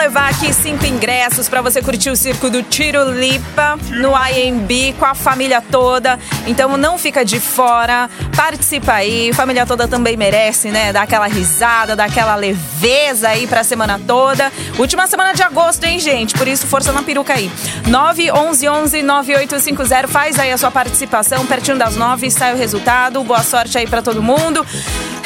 Levar 0.00 0.30
aqui 0.30 0.50
cinco 0.54 0.86
ingressos 0.86 1.46
pra 1.46 1.60
você 1.60 1.82
curtir 1.82 2.08
o 2.08 2.16
circo 2.16 2.48
do 2.48 2.62
Tiro 2.62 3.12
Lipa 3.12 3.78
no 3.90 4.12
IMB 4.16 4.94
com 4.98 5.04
a 5.04 5.14
família 5.14 5.60
toda. 5.60 6.18
Então 6.46 6.74
não 6.78 6.96
fica 6.96 7.22
de 7.22 7.38
fora, 7.38 8.08
participa 8.34 8.94
aí. 8.94 9.30
Família 9.34 9.66
toda 9.66 9.86
também 9.86 10.16
merece, 10.16 10.70
né? 10.70 10.90
Dar 10.90 11.02
aquela 11.02 11.26
risada, 11.26 11.94
dar 11.94 12.06
aquela 12.06 12.34
leveza 12.34 13.28
aí 13.28 13.46
pra 13.46 13.62
semana 13.62 14.00
toda. 14.04 14.50
Última 14.78 15.06
semana 15.06 15.34
de 15.34 15.42
agosto, 15.42 15.84
hein, 15.84 15.98
gente? 15.98 16.32
Por 16.34 16.48
isso, 16.48 16.66
força 16.66 16.92
na 16.92 17.02
peruca 17.02 17.34
aí. 17.34 17.52
911 17.86 19.02
9850 19.02 20.08
faz 20.08 20.38
aí 20.38 20.50
a 20.50 20.56
sua 20.56 20.70
participação. 20.70 21.44
Pertinho 21.44 21.76
das 21.76 21.94
nove 21.94 22.30
sai 22.30 22.54
o 22.54 22.56
resultado. 22.56 23.22
Boa 23.22 23.42
sorte 23.42 23.76
aí 23.76 23.86
pra 23.86 24.00
todo 24.00 24.22
mundo. 24.22 24.66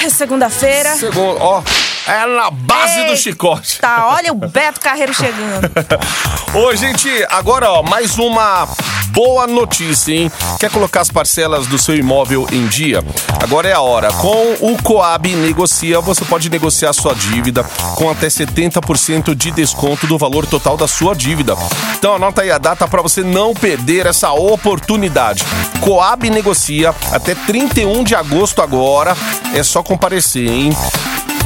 É 0.05 0.09
segunda-feira. 0.09 0.97
Segundo, 0.97 1.39
ó, 1.41 1.63
é 2.07 2.27
na 2.27 2.51
base 2.51 2.97
do 2.97 3.01
Eita, 3.11 3.17
chicote. 3.17 3.81
olha 3.85 4.33
o 4.33 4.35
Beto 4.35 4.81
Carreiro 4.81 5.15
chegando. 5.15 5.71
Ô, 6.55 6.75
gente, 6.75 7.09
agora, 7.31 7.71
ó, 7.71 7.83
mais 7.83 8.19
uma 8.19 8.69
boa 9.09 9.47
notícia, 9.47 10.13
hein? 10.13 10.31
Quer 10.59 10.71
colocar 10.71 11.01
as 11.01 11.11
parcelas 11.11 11.67
do 11.67 11.79
seu 11.79 11.97
imóvel 11.97 12.47
em 12.53 12.67
dia? 12.67 13.03
Agora 13.43 13.69
é 13.69 13.73
a 13.73 13.81
hora. 13.81 14.13
Com 14.13 14.55
o 14.61 14.81
Coab 14.83 15.29
Negocia, 15.37 16.01
você 16.01 16.25
pode 16.25 16.51
negociar 16.51 16.93
sua 16.93 17.15
dívida 17.15 17.65
com 17.97 18.11
até 18.11 18.27
70% 18.27 19.35
de 19.35 19.51
desconto 19.51 20.07
do 20.07 20.19
valor 20.19 20.47
total 20.47 20.77
da 20.77 20.89
sua 20.89 21.15
dívida. 21.15 21.57
Então 21.97 22.15
anota 22.17 22.43
aí 22.43 22.51
a 22.51 22.59
data 22.59 22.87
para 22.87 23.03
você 23.03 23.23
não 23.23 23.55
perder 23.55 24.07
essa 24.07 24.33
oportunidade. 24.33 25.45
Coab 25.81 26.29
Negocia 26.29 26.95
até 27.13 27.35
31 27.35 28.05
de 28.05 28.15
agosto 28.15 28.61
agora. 28.63 29.17
É 29.55 29.63
só 29.63 29.83
comparecer, 29.83 30.49
hein? 30.49 30.77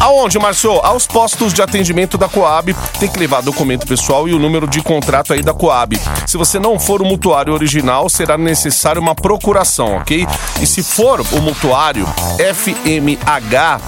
Aonde, 0.00 0.38
Marcio? 0.38 0.72
Aos 0.84 1.06
postos 1.06 1.52
de 1.52 1.60
atendimento 1.60 2.16
da 2.16 2.28
Coab. 2.28 2.74
Tem 3.00 3.08
que 3.08 3.18
levar 3.18 3.42
documento 3.42 3.86
pessoal 3.86 4.28
e 4.28 4.34
o 4.34 4.38
número 4.38 4.66
de 4.66 4.80
contrato 4.80 5.32
aí 5.32 5.42
da 5.42 5.52
Coab. 5.52 5.98
Se 6.26 6.36
você 6.36 6.58
não 6.58 6.78
for 6.78 7.02
o 7.02 7.04
mutuário 7.04 7.52
original, 7.52 8.08
será 8.08 8.38
necessário 8.38 9.02
uma 9.02 9.14
procuração, 9.14 9.96
ok? 9.96 10.26
E 10.60 10.66
se 10.66 10.82
for 10.82 11.20
o 11.32 11.40
mutuário 11.40 12.06
FMH, 12.38 13.80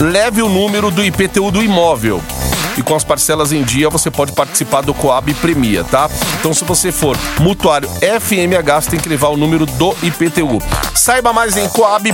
leve 0.00 0.40
o 0.40 0.48
número 0.48 0.90
do 0.90 1.04
IPTU 1.04 1.50
do 1.50 1.62
imóvel. 1.62 2.22
E 2.76 2.82
com 2.82 2.94
as 2.94 3.04
parcelas 3.04 3.52
em 3.52 3.62
dia 3.62 3.88
você 3.88 4.10
pode 4.10 4.32
participar 4.32 4.82
do 4.82 4.92
Coab 4.94 5.32
Premia, 5.34 5.84
tá? 5.84 6.10
Então 6.38 6.52
se 6.52 6.64
você 6.64 6.92
for 6.92 7.16
mutuário 7.40 7.88
FMH, 7.88 8.80
você 8.80 8.90
tem 8.90 9.00
que 9.00 9.08
levar 9.08 9.28
o 9.28 9.36
número 9.36 9.66
do 9.66 9.94
IPTU. 10.02 10.58
Saiba 10.94 11.32
mais 11.32 11.56
em 11.56 11.68
coab.sp.gov.br 11.68 12.10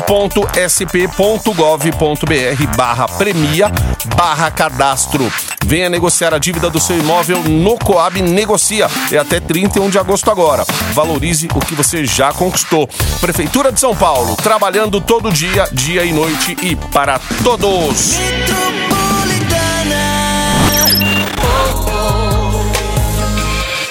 barra 2.77 3.09
premia 3.09 3.71
barra 4.17 4.51
cadastro. 4.51 5.31
Venha 5.65 5.89
negociar 5.89 6.35
a 6.35 6.39
dívida 6.39 6.69
do 6.69 6.81
seu 6.81 6.99
imóvel 6.99 7.43
no 7.45 7.79
Coab 7.79 8.21
Negocia. 8.21 8.89
É 9.11 9.19
até 9.19 9.41
31 9.41 9.91
de 9.91 9.99
agosto 9.99 10.31
agora. 10.31 10.65
Valorize 10.93 11.49
o 11.55 11.61
que 11.61 11.75
você 11.75 12.05
já 12.05 12.33
conquistou. 12.33 12.89
Prefeitura 13.21 13.73
de 13.73 13.81
São 13.81 13.95
Paulo, 13.95 14.37
trabalhando 14.37 15.01
todo 15.01 15.33
dia, 15.33 15.69
dia 15.73 16.05
e 16.05 16.13
noite 16.13 16.57
e 16.63 16.77
para 16.77 17.21
todos. 17.43 18.19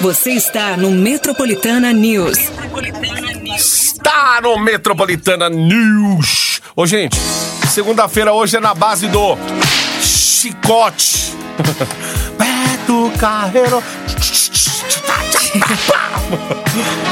Você 0.02 0.32
está 0.32 0.76
no 0.76 0.90
Metropolitana 0.90 1.92
News. 1.92 2.36
Está 3.54 4.40
no 4.42 4.58
Metropolitana 4.58 5.48
News. 5.48 6.60
Ô, 6.74 6.84
gente, 6.84 7.16
segunda-feira 7.70 8.32
hoje 8.32 8.56
é 8.56 8.60
na 8.60 8.74
base 8.74 9.06
do 9.06 9.38
chicote. 10.00 11.32
Beto 12.36 13.12
Carreiro. 13.16 13.80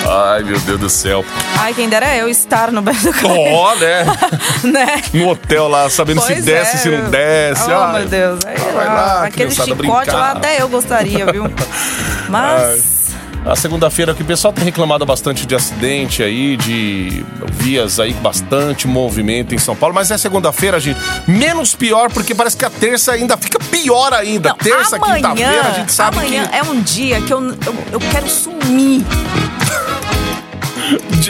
Ai, 0.08 0.42
meu 0.42 0.58
Deus 0.60 0.80
do 0.80 0.90
céu. 0.90 1.24
Ai, 1.58 1.74
quem 1.74 1.88
dera 1.88 2.16
eu 2.16 2.28
estar 2.28 2.72
no 2.72 2.82
Beto 2.82 3.12
Carreiro. 3.12 3.54
Ó, 3.54 3.74
né? 3.76 4.04
né? 4.64 5.02
No 5.12 5.28
hotel 5.28 5.68
lá, 5.68 5.88
sabendo 5.90 6.20
se 6.20 6.32
Pois 6.32 6.44
desce, 6.44 6.76
é, 6.76 6.78
se 6.78 6.88
não 6.88 7.10
desce. 7.10 7.70
Oh, 7.70 7.74
Ai, 7.74 8.00
meu 8.00 8.08
Deus. 8.08 8.40
Aí, 8.46 8.56
vai 8.58 8.86
lá, 8.86 9.24
aquele 9.24 9.50
chicote 9.50 9.70
lá 9.78 10.04
brincar. 10.04 10.36
até 10.36 10.62
eu 10.62 10.68
gostaria, 10.68 11.30
viu? 11.30 11.44
Mas. 12.28 13.00
A 13.44 13.56
segunda-feira 13.56 14.12
que 14.12 14.22
o 14.22 14.24
pessoal 14.24 14.52
tem 14.52 14.64
reclamado 14.64 15.06
bastante 15.06 15.46
de 15.46 15.54
acidente 15.54 16.22
aí, 16.22 16.58
de 16.58 17.24
vias 17.52 17.98
aí, 17.98 18.12
bastante 18.12 18.86
movimento 18.86 19.54
em 19.54 19.58
São 19.58 19.74
Paulo. 19.74 19.94
Mas 19.94 20.10
é 20.10 20.18
segunda-feira, 20.18 20.78
gente, 20.78 21.00
menos 21.26 21.74
pior, 21.74 22.10
porque 22.12 22.34
parece 22.34 22.56
que 22.56 22.66
a 22.66 22.70
terça 22.70 23.12
ainda 23.12 23.38
fica 23.38 23.58
pior 23.58 24.12
ainda. 24.12 24.50
Não, 24.50 24.56
terça, 24.56 24.98
quinta-feira, 24.98 25.68
a 25.68 25.72
gente 25.72 25.90
sabe 25.90 26.18
amanhã 26.18 26.46
que 26.48 26.56
é 26.56 26.62
um 26.62 26.80
dia 26.82 27.20
que 27.22 27.32
eu, 27.32 27.40
eu, 27.40 27.74
eu 27.92 28.00
quero 28.12 28.28
sumir. 28.28 29.06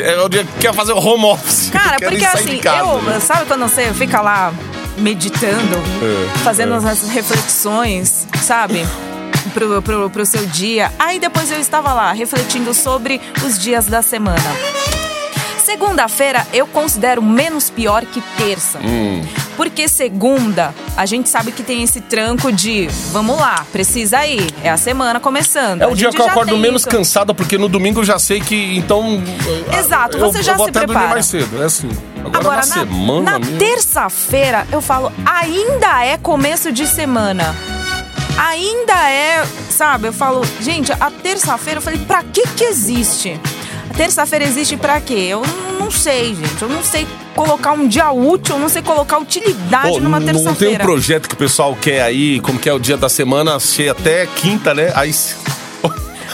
É 0.02 0.20
o 0.22 0.28
dia 0.28 0.44
que 0.44 0.52
quer 0.60 0.74
fazer 0.74 0.92
o 0.92 0.98
home 0.98 1.24
office. 1.24 1.70
Cara, 1.70 1.96
porque 1.98 2.24
assim, 2.24 2.58
casa, 2.58 2.78
eu. 2.78 3.02
né? 3.02 3.20
Sabe 3.20 3.46
quando 3.46 3.62
você 3.62 3.92
fica 3.94 4.20
lá 4.20 4.52
meditando, 4.98 5.76
É, 6.02 6.38
fazendo 6.38 6.74
é. 6.74 6.90
as 6.90 7.08
reflexões, 7.08 8.26
sabe? 8.42 8.86
Pro, 9.54 9.80
pro, 9.82 10.10
pro 10.10 10.26
seu 10.26 10.44
dia. 10.46 10.92
Aí 10.98 11.18
depois 11.18 11.50
eu 11.50 11.58
estava 11.58 11.92
lá 11.92 12.12
refletindo 12.12 12.72
sobre 12.74 13.20
os 13.44 13.58
dias 13.58 13.86
da 13.86 14.02
semana. 14.02 14.38
Segunda-feira 15.64 16.46
eu 16.52 16.66
considero 16.66 17.22
menos 17.22 17.70
pior 17.70 18.04
que 18.04 18.20
terça. 18.36 18.78
Hum. 18.82 19.22
Porque 19.56 19.88
segunda, 19.88 20.74
a 20.96 21.04
gente 21.06 21.28
sabe 21.28 21.52
que 21.52 21.62
tem 21.62 21.82
esse 21.82 22.00
tranco 22.00 22.50
de 22.52 22.88
vamos 23.12 23.38
lá, 23.38 23.66
precisa 23.72 24.26
ir. 24.26 24.46
É 24.62 24.70
a 24.70 24.76
semana 24.76 25.20
começando. 25.20 25.82
É 25.82 25.86
o 25.86 25.94
dia 25.94 26.10
que 26.10 26.20
eu 26.20 26.26
acordo 26.26 26.56
menos 26.56 26.82
isso. 26.82 26.90
cansado, 26.90 27.34
porque 27.34 27.58
no 27.58 27.68
domingo 27.68 28.00
eu 28.00 28.04
já 28.04 28.18
sei 28.18 28.40
que, 28.40 28.76
então... 28.76 29.22
Exato, 29.78 30.16
eu, 30.16 30.32
você 30.32 30.42
já 30.42 30.52
eu 30.52 30.56
vou 30.56 30.66
se 30.66 30.70
até 30.70 30.86
prepara. 30.86 31.08
mais 31.08 31.26
cedo, 31.26 31.62
é 31.62 31.66
assim. 31.66 31.90
Agora, 32.18 32.38
Agora, 32.38 32.56
na, 32.66 32.76
na, 32.76 32.84
semana 32.86 33.38
na 33.38 33.58
terça-feira, 33.58 34.66
eu 34.72 34.80
falo, 34.80 35.12
ainda 35.24 36.04
é 36.04 36.16
começo 36.16 36.72
de 36.72 36.86
semana. 36.86 37.54
Ainda 38.36 39.10
é, 39.10 39.44
sabe? 39.68 40.08
Eu 40.08 40.12
falo, 40.12 40.42
gente, 40.60 40.92
a 40.92 41.10
terça-feira, 41.10 41.78
eu 41.78 41.82
falei, 41.82 41.98
pra 42.00 42.22
que 42.22 42.42
que 42.48 42.64
existe? 42.64 43.38
A 43.90 43.94
terça-feira 43.94 44.44
existe 44.44 44.76
pra 44.76 45.00
quê? 45.00 45.28
Eu 45.28 45.42
não, 45.78 45.79
não 45.90 45.98
sei, 45.98 46.34
gente. 46.36 46.62
Eu 46.62 46.68
não 46.68 46.82
sei 46.84 47.06
colocar 47.34 47.72
um 47.72 47.88
dia 47.88 48.10
útil, 48.12 48.54
eu 48.54 48.60
não 48.60 48.68
sei 48.68 48.80
colocar 48.80 49.18
utilidade 49.18 49.88
Pô, 49.90 50.00
numa 50.00 50.20
não 50.20 50.26
tem 50.26 50.36
um 50.36 50.44
terça-feira. 50.44 50.84
projeto 50.84 51.28
que 51.28 51.34
o 51.34 51.36
pessoal 51.38 51.76
quer 51.80 52.02
aí, 52.02 52.38
como 52.40 52.58
que 52.60 52.68
é 52.68 52.72
o 52.72 52.78
dia 52.78 52.96
da 52.96 53.08
semana, 53.08 53.58
cheia 53.58 53.90
até 53.92 54.26
quinta, 54.26 54.72
né? 54.72 54.92
Aí, 54.94 55.12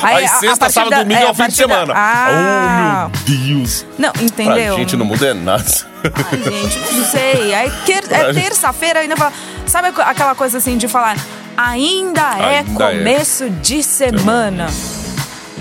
aí, 0.03 0.25
a- 0.25 0.27
a 0.27 0.39
sexta, 0.41 0.69
sábado, 0.69 0.91
da- 0.91 0.99
domingo 1.03 1.21
é, 1.21 1.25
é, 1.25 1.27
a 1.27 1.31
o 1.31 1.35
fim 1.35 1.43
de 1.45 1.49
da- 1.49 1.55
semana. 1.55 1.95
Ah. 1.97 3.09
Oh, 3.11 3.31
meu 3.31 3.39
Deus. 3.39 3.87
Não, 3.99 4.13
entendeu? 4.21 4.75
Pra 4.75 4.83
gente 4.83 4.97
não 4.97 5.07
muda 5.07 5.27
é 5.29 5.35
nada. 5.35 5.65
Ai, 6.05 6.43
gente, 6.43 6.93
não 6.95 7.05
sei. 7.07 7.55
Aí 7.55 7.73
é 8.11 8.33
terça-feira 8.35 9.01
ainda 9.01 9.17
fala. 9.17 9.33
Sabe 9.67 9.89
aquela 9.89 10.35
coisa 10.35 10.59
assim 10.59 10.77
de 10.77 10.87
falar, 10.87 11.17
ainda 11.57 12.21
é 12.39 12.59
Ainda 12.59 12.71
é. 12.85 12.99
começo 12.99 13.49
de 13.49 13.83
semana. 13.83 14.67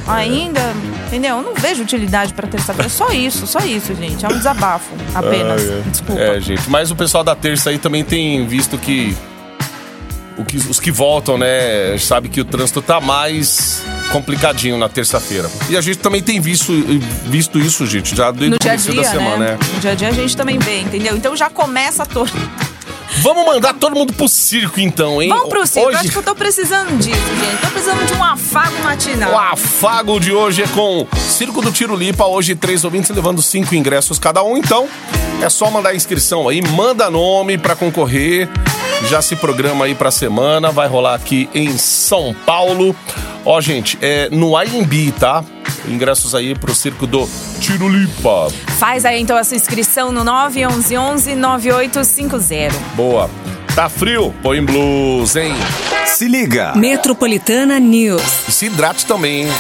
Ainda, 0.08 0.62
entendeu? 1.08 1.38
Eu 1.38 1.44
não 1.44 1.54
vejo 1.56 1.82
utilidade 1.82 2.34
pra 2.34 2.48
terça-feira. 2.48 2.90
Só 2.90 3.12
isso, 3.12 3.48
só 3.48 3.60
isso, 3.60 3.96
gente. 3.96 4.24
É 4.26 4.28
um 4.28 4.38
desabafo 4.38 4.94
apenas. 5.14 5.62
Ah, 5.62 5.74
é. 5.74 5.90
Desculpa. 5.90 6.22
É, 6.22 6.40
gente. 6.40 6.70
Mas 6.70 6.92
o 6.92 6.96
pessoal 6.96 7.24
da 7.24 7.36
terça 7.36 7.70
aí 7.72 7.80
também 7.80 8.04
tem 8.04 8.46
visto 8.46 8.78
que, 8.78 9.16
o 10.38 10.46
que 10.46 10.58
os 10.58 10.80
que 10.80 10.92
voltam, 10.92 11.38
né, 11.38 11.98
sabe 11.98 12.30
que 12.30 12.40
o 12.40 12.46
trânsito 12.46 12.82
tá 12.82 13.02
mais 13.02 13.84
complicadinho 14.12 14.78
na 14.78 14.88
terça-feira. 14.88 15.50
E 15.70 15.76
a 15.76 15.82
gente 15.82 15.98
também 15.98 16.22
tem 16.22 16.40
visto, 16.40 16.72
visto 17.26 17.60
isso, 17.60 17.86
gente, 17.86 18.16
já 18.16 18.32
desde 18.32 18.56
o 18.56 18.72
a 18.72 18.76
dia, 18.76 18.96
da 18.96 19.04
semana, 19.04 19.38
né? 19.38 19.52
né? 19.52 19.58
No 19.74 19.80
dia 19.80 19.92
a 19.92 19.96
dia 19.96 20.08
a 20.10 20.12
gente 20.12 20.38
também 20.38 20.60
vê, 20.60 20.82
entendeu? 20.82 21.16
Então 21.18 21.36
já 21.36 21.50
começa 21.50 22.06
todo. 22.06 22.32
Vamos 23.22 23.46
mandar 23.46 23.74
todo 23.74 23.96
mundo 23.96 24.14
pro 24.14 24.28
circo 24.28 24.80
então, 24.80 25.22
hein? 25.22 25.30
Vamos 25.30 25.50
pro 25.50 25.66
circo. 25.66 25.90
Hoje... 25.90 25.98
Acho 25.98 26.12
que 26.12 26.18
eu 26.18 26.24
tô 26.24 26.36
precisando 26.36 26.98
disso, 26.98 27.12
gente. 27.12 27.62
Tô 27.62 27.68
precisando 27.70 28.06
de 28.06 28.14
um 28.14 28.24
afago 28.24 28.84
matinal. 28.84 29.34
O 29.34 29.38
afago 29.38 30.20
de 30.20 30.32
hoje 30.32 30.64
é 30.64 30.68
com 30.68 31.08
Circo 31.16 31.62
do 31.62 31.72
Tiro 31.72 31.96
Lipa. 31.96 32.26
Hoje, 32.26 32.56
três 32.56 32.84
ouvintes 32.84 33.10
levando 33.10 33.42
cinco 33.42 33.76
ingressos 33.76 34.20
cada 34.20 34.44
um. 34.44 34.58
Então, 34.58 34.88
é 35.42 35.50
só 35.50 35.70
mandar 35.72 35.90
a 35.90 35.96
inscrição 35.96 36.48
aí, 36.48 36.62
manda 36.62 37.10
nome 37.10 37.58
pra 37.58 37.76
concorrer. 37.76 38.50
Já 39.10 39.22
se 39.22 39.36
programa 39.36 39.86
aí 39.86 39.96
pra 39.96 40.12
semana. 40.12 40.72
Vai 40.72 40.88
rolar 40.88 41.16
aqui 41.16 41.50
em 41.54 41.78
São 41.78 42.36
Paulo. 42.46 42.96
Ó, 43.44 43.62
gente, 43.62 43.98
é 44.02 44.30
no 44.30 44.60
IMB, 44.62 45.12
tá? 45.20 45.44
Ingressos 45.88 46.34
aí 46.36 46.56
pro 46.56 46.74
Circo 46.74 47.06
do 47.08 47.28
Tiro 47.60 47.88
Lipa. 47.88 48.50
Faz 48.78 49.06
aí 49.06 49.22
então 49.22 49.38
essa 49.38 49.56
inscrição 49.56 50.12
no 50.12 50.24
911 50.24 51.36
9850. 51.36 52.76
Boa. 52.96 53.30
Tá 53.76 53.90
frio? 53.90 54.34
Põe 54.42 54.64
blues, 54.64 55.36
hein? 55.36 55.54
Se 56.06 56.28
liga. 56.28 56.74
Metropolitana 56.76 57.78
News. 57.80 58.48
E 58.48 58.52
se 58.52 58.68
hidrate 58.68 59.06
também, 59.06 59.44
hein? 59.44 59.52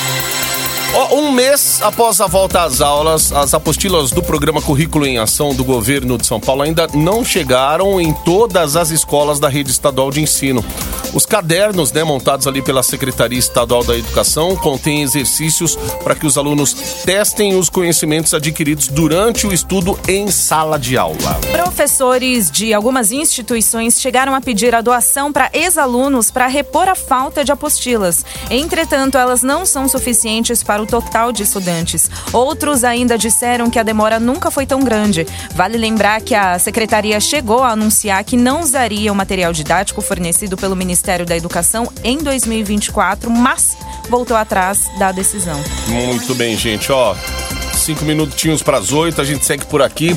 Um 1.12 1.32
mês 1.32 1.82
após 1.82 2.22
a 2.22 2.28
volta 2.28 2.64
às 2.64 2.82
aulas, 2.82 3.32
as 3.32 3.54
apostilas 3.54 4.12
do 4.12 4.22
programa 4.22 4.62
Currículo 4.62 5.06
em 5.06 5.18
Ação 5.18 5.54
do 5.54 5.64
governo 5.64 6.18
de 6.18 6.26
São 6.26 6.40
Paulo 6.40 6.62
ainda 6.62 6.88
não 6.94 7.24
chegaram 7.24 8.00
em 8.00 8.14
todas 8.14 8.76
as 8.76 8.92
escolas 8.92 9.40
da 9.40 9.50
rede 9.50 9.72
estadual 9.72 10.12
de 10.12 10.22
ensino. 10.22 10.64
Os 11.14 11.26
cadernos, 11.26 11.94
né, 11.94 12.04
montados 12.04 12.46
ali 12.46 12.62
pela 12.62 12.84
Secretaria 12.84 13.40
Estadual 13.40 13.86
da 13.86 13.98
Educação, 13.98 14.56
contêm 14.58 15.02
exercícios 15.02 15.78
para 16.04 16.14
que 16.14 16.26
os 16.26 16.38
alunos 16.38 16.74
testem 17.06 17.56
os 17.58 17.70
conhecimentos 17.70 18.34
adquiridos 18.34 18.90
durante 18.90 19.48
o 19.48 19.54
estudo 19.54 19.98
em 20.10 20.30
sala 20.30 20.78
de 20.78 20.98
aula. 20.98 21.40
Professores 21.54 22.52
de 22.52 22.74
algumas 22.74 23.14
instituições 23.14 24.00
chegaram 24.02 24.36
a 24.36 24.42
pedir 24.42 24.76
a 24.76 24.82
doação 24.82 25.32
para 25.32 25.50
ex-alunos 25.54 26.32
para 26.32 26.48
repor 26.48 26.90
a 26.90 26.96
falta 26.96 27.46
de 27.46 27.52
apostilas. 27.52 28.26
Entretanto, 28.50 29.18
elas 29.18 29.42
não 29.42 29.66
são 29.66 29.88
suficientes 29.88 30.64
para 30.64 30.75
o 30.80 30.86
total 30.86 31.32
de 31.32 31.44
estudantes. 31.44 32.10
Outros 32.32 32.84
ainda 32.84 33.18
disseram 33.18 33.70
que 33.70 33.80
a 33.80 33.84
demora 33.84 34.20
nunca 34.20 34.50
foi 34.52 34.66
tão 34.66 34.84
grande. 34.84 35.26
Vale 35.54 35.78
lembrar 35.78 36.22
que 36.22 36.36
a 36.36 36.58
secretaria 36.60 37.20
chegou 37.20 37.64
a 37.64 37.72
anunciar 37.72 38.24
que 38.24 38.38
não 38.38 38.62
usaria 38.62 39.12
o 39.12 39.16
material 39.16 39.54
didático 39.54 40.02
fornecido 40.02 40.58
pelo 40.58 40.76
Ministério 40.76 41.26
da 41.26 41.36
Educação 41.36 41.92
em 42.04 42.18
2024, 42.18 43.30
mas 43.30 43.78
voltou 44.10 44.38
atrás 44.38 44.90
da 44.98 45.12
decisão. 45.12 45.62
Muito 45.88 46.34
bem, 46.36 46.58
gente. 46.58 46.92
Ó, 46.92 47.16
cinco 47.74 48.06
minutinhos 48.06 48.64
para 48.64 48.78
as 48.78 48.92
oito, 48.92 49.22
a 49.22 49.26
gente 49.26 49.46
segue 49.46 49.66
por 49.66 49.82
aqui. 49.82 50.16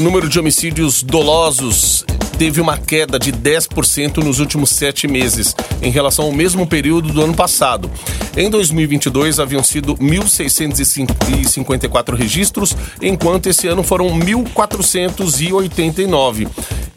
O 0.00 0.02
número 0.02 0.28
de 0.30 0.40
homicídios 0.40 1.02
dolosos 1.02 2.06
teve 2.38 2.58
uma 2.58 2.78
queda 2.78 3.18
de 3.18 3.30
10% 3.30 4.24
nos 4.24 4.40
últimos 4.40 4.70
sete 4.70 5.06
meses, 5.06 5.54
em 5.82 5.90
relação 5.90 6.24
ao 6.24 6.32
mesmo 6.32 6.66
período 6.66 7.12
do 7.12 7.22
ano 7.22 7.34
passado. 7.34 7.90
Em 8.34 8.48
2022, 8.48 9.38
haviam 9.38 9.62
sido 9.62 9.94
1.654 9.96 12.14
registros, 12.14 12.74
enquanto 13.02 13.48
esse 13.48 13.68
ano 13.68 13.82
foram 13.82 14.06
1.489. 14.18 16.48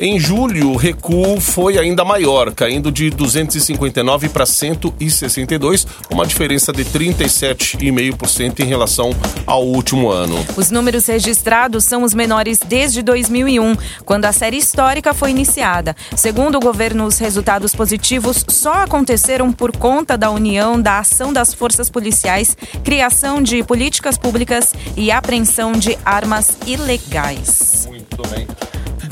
Em 0.05 0.19
julho, 0.19 0.71
o 0.71 0.75
recuo 0.75 1.39
foi 1.39 1.79
ainda 1.79 2.03
maior, 2.03 2.53
caindo 2.53 2.91
de 2.91 3.09
259 3.09 4.27
para 4.27 4.45
162, 4.45 5.87
uma 6.11 6.27
diferença 6.27 6.73
de 6.73 6.83
37,5% 6.83 8.59
em 8.59 8.65
relação 8.65 9.11
ao 9.47 9.65
último 9.65 10.11
ano. 10.11 10.35
Os 10.57 10.69
números 10.69 11.05
registrados 11.05 11.85
são 11.85 12.03
os 12.03 12.13
menores 12.13 12.59
desde 12.59 13.01
2001, 13.01 13.77
quando 14.03 14.25
a 14.25 14.33
série 14.33 14.57
histórica 14.57 15.13
foi 15.13 15.31
iniciada. 15.31 15.95
Segundo 16.17 16.55
o 16.55 16.59
governo, 16.59 17.05
os 17.05 17.17
resultados 17.17 17.73
positivos 17.73 18.43
só 18.49 18.83
aconteceram 18.83 19.53
por 19.53 19.71
conta 19.71 20.17
da 20.17 20.29
união 20.29 20.81
da 20.81 20.99
ação 20.99 21.31
das 21.31 21.53
forças 21.53 21.89
policiais, 21.89 22.57
criação 22.83 23.41
de 23.41 23.63
políticas 23.63 24.17
públicas 24.17 24.73
e 24.97 25.09
apreensão 25.11 25.71
de 25.71 25.97
armas 26.03 26.57
ilegais. 26.67 27.87
Muito 27.89 28.21
bem. 28.27 28.45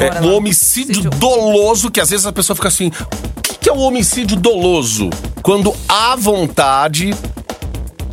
É, 0.01 0.21
o 0.21 0.35
homicídio 0.35 0.95
Homicídio. 0.95 1.09
doloso, 1.11 1.91
que 1.91 1.99
às 1.99 2.09
vezes 2.09 2.25
a 2.25 2.31
pessoa 2.31 2.55
fica 2.55 2.67
assim: 2.67 2.87
o 3.37 3.41
que 3.41 3.55
que 3.59 3.69
é 3.69 3.73
o 3.73 3.79
homicídio 3.79 4.35
doloso? 4.37 5.09
Quando 5.41 5.73
há 5.87 6.15
vontade 6.15 7.13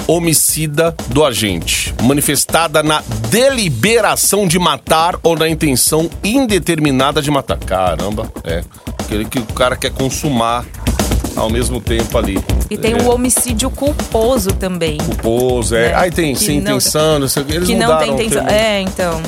homicida 0.07 0.94
do 1.09 1.22
agente, 1.24 1.94
manifestada 2.03 2.83
na 2.83 3.03
deliberação 3.29 4.46
de 4.48 4.59
matar 4.59 5.16
ou 5.22 5.37
na 5.37 5.48
intenção 5.48 6.09
indeterminada 6.24 7.20
de 7.20 7.31
matar. 7.31 7.59
Caramba, 7.59 8.33
é. 8.44 8.64
Aquele 8.98 9.27
que 9.27 9.38
o 9.38 9.44
cara 9.44 9.77
quer 9.77 9.90
consumar 9.90 10.64
ao 11.37 11.51
mesmo 11.51 11.81
tempo 11.81 12.16
ali. 12.16 12.42
E 12.70 12.77
tem 12.77 12.94
é. 12.94 13.03
o 13.03 13.11
homicídio 13.11 13.70
culposo 13.70 14.51
também. 14.53 14.96
Culposo, 14.98 15.74
é. 15.77 15.88
né? 15.90 15.94
Aí 15.94 16.11
tem 16.11 16.35
Que 16.35 16.40
sem 16.40 16.61
não- 16.61 16.72
intenção, 16.72 17.18
não 17.18 17.29
sei 17.29 17.42
o 17.42 17.46
que. 17.46 17.53
Eles 17.55 17.68
que 17.68 17.74
não 17.74 17.98
tem 17.98 18.12
intenção. 18.12 18.46
É, 18.48 18.81
então. 18.81 19.22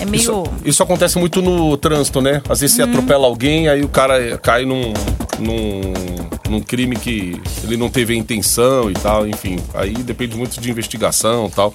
É 0.00 0.04
meio. 0.04 0.20
Isso, 0.20 0.44
isso 0.64 0.82
acontece 0.82 1.18
muito 1.18 1.40
no 1.40 1.76
trânsito, 1.76 2.20
né? 2.20 2.42
Às 2.48 2.60
vezes 2.60 2.76
você 2.76 2.82
atropela 2.82 3.26
alguém, 3.26 3.68
aí 3.68 3.82
o 3.82 3.88
cara 3.88 4.36
cai 4.38 4.64
num, 4.64 4.92
num, 5.38 5.80
num 6.48 6.60
crime 6.60 6.96
que 6.96 7.40
ele 7.62 7.76
não 7.76 7.88
teve 7.88 8.12
a 8.12 8.16
intenção 8.16 8.90
e 8.90 8.94
tal, 8.94 9.26
enfim. 9.26 9.58
Aí 9.74 9.92
depende 9.94 10.36
muito 10.36 10.60
de 10.60 10.70
investigação 10.70 11.46
e 11.46 11.50
tal. 11.50 11.74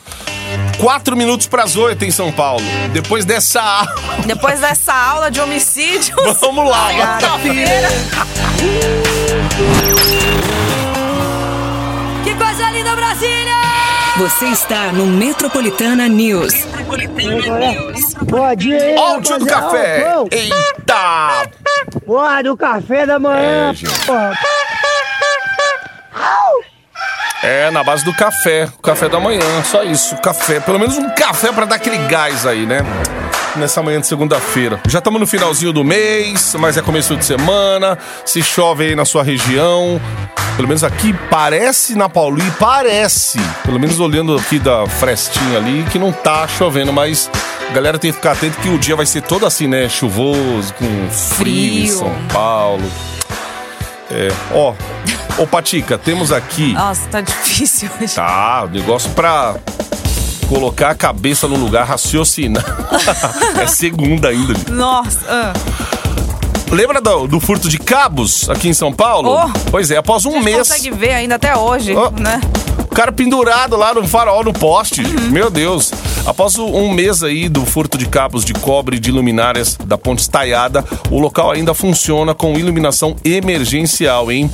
Quatro 0.79 1.15
minutos 1.15 1.47
para 1.47 1.63
as 1.63 1.75
oito 1.75 2.03
em 2.05 2.11
São 2.11 2.31
Paulo. 2.31 2.63
Depois 2.91 3.23
dessa 3.25 3.61
aula, 3.61 3.95
Depois 4.25 4.59
dessa 4.59 4.93
aula 4.93 5.31
de 5.31 5.39
homicídios. 5.39 6.15
vamos 6.41 6.69
lá. 6.69 6.91
Quarta-feira. 6.93 7.87
Que 12.23 12.35
coisa 12.35 12.69
linda, 12.71 12.95
Brasília! 12.95 13.58
Você 14.19 14.47
está 14.47 14.91
no 14.91 15.05
Metropolitana 15.05 16.09
News. 16.09 16.53
Bom 18.23 18.53
dia 18.53 18.77
aí, 18.77 18.95
Ó 18.97 19.15
o 19.15 19.21
tio 19.21 19.39
do 19.39 19.45
café. 19.45 20.13
Eita! 20.29 21.49
Porra, 22.05 22.43
do 22.43 22.57
café 22.57 23.05
da 23.05 23.17
manhã, 23.17 23.71
É, 23.71 24.05
porra. 24.05 24.33
É, 27.41 27.71
na 27.71 27.81
base 27.81 28.03
do 28.03 28.13
café. 28.13 28.67
O 28.77 28.81
café 28.81 29.07
da 29.07 29.21
manhã, 29.21 29.63
só 29.63 29.83
isso. 29.83 30.17
Café. 30.17 30.59
Pelo 30.59 30.79
menos 30.79 30.97
um 30.97 31.09
café 31.11 31.53
pra 31.53 31.63
dar 31.63 31.77
aquele 31.77 31.99
gás 32.09 32.45
aí, 32.45 32.65
né? 32.65 32.79
Nessa 33.55 33.81
manhã 33.81 33.99
de 33.99 34.07
segunda-feira. 34.07 34.79
Já 34.87 34.99
estamos 34.99 35.19
no 35.19 35.27
finalzinho 35.27 35.73
do 35.73 35.83
mês, 35.83 36.55
mas 36.59 36.77
é 36.77 36.81
começo 36.81 37.15
de 37.15 37.25
semana. 37.25 37.97
Se 38.25 38.43
chove 38.43 38.85
aí 38.85 38.95
na 38.95 39.05
sua 39.05 39.23
região. 39.23 39.99
Pelo 40.55 40.67
menos 40.67 40.83
aqui 40.83 41.13
parece 41.29 41.95
na 41.95 42.09
Pauli, 42.09 42.43
parece. 42.59 43.39
Pelo 43.63 43.79
menos 43.79 43.99
olhando 43.99 44.35
aqui 44.35 44.59
da 44.59 44.85
frestinha 44.87 45.57
ali, 45.57 45.85
que 45.91 45.97
não 45.97 46.11
tá 46.11 46.47
chovendo, 46.47 46.91
mas 46.91 47.29
a 47.69 47.73
galera 47.73 47.97
tem 47.97 48.11
que 48.11 48.17
ficar 48.17 48.33
atento 48.33 48.59
que 48.59 48.69
o 48.69 48.77
dia 48.77 48.95
vai 48.95 49.05
ser 49.05 49.21
todo 49.21 49.45
assim, 49.45 49.67
né? 49.67 49.87
Chuvoso, 49.87 50.73
com 50.73 51.09
frio, 51.09 51.83
em. 51.83 51.87
São 51.87 52.13
Paulo. 52.31 52.83
É, 54.11 54.29
ó. 54.53 54.73
Ô, 55.37 55.47
Patica, 55.47 55.97
temos 55.97 56.31
aqui. 56.31 56.73
Nossa, 56.73 57.07
tá 57.09 57.21
difícil 57.21 57.89
hoje. 58.01 58.15
Tá, 58.15 58.67
negócio 58.69 59.09
pra 59.11 59.55
colocar 60.49 60.89
a 60.89 60.95
cabeça 60.95 61.47
no 61.47 61.55
lugar, 61.55 61.85
raciocinar. 61.85 62.65
é 63.61 63.67
segunda 63.67 64.27
ainda. 64.29 64.53
Nossa. 64.71 65.19
ah. 65.29 65.53
Lembra 66.71 66.99
do, 67.01 67.27
do 67.27 67.39
furto 67.39 67.67
de 67.69 67.79
cabos 67.79 68.47
aqui 68.49 68.67
em 68.69 68.73
São 68.73 68.91
Paulo? 68.93 69.31
Oh. 69.35 69.49
Pois 69.71 69.89
é, 69.89 69.97
após 69.97 70.25
um 70.25 70.39
mês. 70.39 70.57
consegue 70.57 70.91
ver 70.91 71.13
ainda 71.13 71.35
até 71.35 71.55
hoje, 71.55 71.95
Oh. 71.95 72.11
né? 72.19 72.41
O 72.79 72.95
cara 72.99 73.11
pendurado 73.11 73.75
lá 73.75 73.93
no 73.93 74.07
farol, 74.07 74.43
no 74.43 74.51
poste. 74.51 75.01
Uhum. 75.01 75.29
Meu 75.31 75.49
Deus. 75.49 75.91
Após 76.25 76.57
um 76.57 76.91
mês 76.91 77.23
aí 77.23 77.47
do 77.47 77.65
furto 77.65 77.97
de 77.97 78.05
cabos 78.07 78.43
de 78.43 78.53
cobre 78.53 78.99
de 78.99 79.11
luminárias 79.11 79.77
da 79.85 79.97
ponte 79.97 80.19
estaiada, 80.19 80.83
o 81.09 81.19
local 81.19 81.51
ainda 81.51 81.73
funciona 81.73 82.35
com 82.35 82.53
iluminação 82.57 83.15
emergencial, 83.23 84.31
hein? 84.31 84.51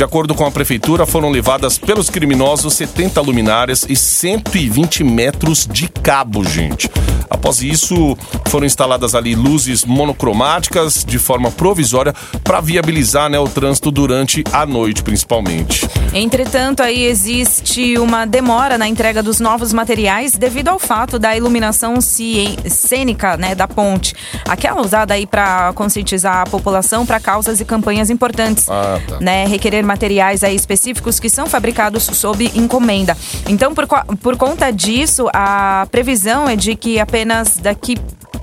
De 0.00 0.04
acordo 0.04 0.34
com 0.34 0.46
a 0.46 0.50
prefeitura, 0.50 1.04
foram 1.04 1.28
levadas 1.28 1.76
pelos 1.76 2.08
criminosos 2.08 2.72
70 2.72 3.20
luminárias 3.20 3.84
e 3.86 3.94
120 3.94 5.04
metros 5.04 5.68
de 5.70 5.88
cabo, 5.88 6.42
gente. 6.42 6.88
Após 7.30 7.62
isso, 7.62 8.18
foram 8.48 8.66
instaladas 8.66 9.14
ali 9.14 9.36
luzes 9.36 9.84
monocromáticas 9.84 11.04
de 11.04 11.16
forma 11.16 11.50
provisória 11.50 12.12
para 12.42 12.60
viabilizar 12.60 13.30
né, 13.30 13.38
o 13.38 13.48
trânsito 13.48 13.92
durante 13.92 14.42
a 14.52 14.66
noite, 14.66 15.04
principalmente. 15.04 15.88
Entretanto, 16.12 16.82
aí 16.82 17.04
existe 17.04 17.96
uma 17.98 18.26
demora 18.26 18.76
na 18.76 18.88
entrega 18.88 19.22
dos 19.22 19.38
novos 19.38 19.72
materiais 19.72 20.32
devido 20.32 20.68
ao 20.68 20.78
fato 20.80 21.18
da 21.18 21.36
iluminação 21.36 22.00
cênica 22.00 23.36
né, 23.36 23.54
da 23.54 23.68
ponte. 23.68 24.12
Aquela 24.48 24.80
usada 24.80 25.14
aí 25.14 25.24
para 25.24 25.72
conscientizar 25.74 26.38
a 26.40 26.44
população 26.44 27.06
para 27.06 27.20
causas 27.20 27.60
e 27.60 27.64
campanhas 27.64 28.10
importantes. 28.10 28.68
Ah, 28.68 29.00
tá. 29.06 29.20
né, 29.20 29.46
requerer 29.46 29.84
materiais 29.84 30.42
aí 30.42 30.56
específicos 30.56 31.20
que 31.20 31.30
são 31.30 31.46
fabricados 31.46 32.02
sob 32.02 32.50
encomenda. 32.56 33.16
Então, 33.48 33.72
por, 33.72 33.86
por 34.20 34.36
conta 34.36 34.72
disso, 34.72 35.28
a 35.32 35.86
previsão 35.92 36.48
é 36.48 36.56
de 36.56 36.74
que 36.74 36.98
apenas 36.98 37.19
daqui 37.60 37.96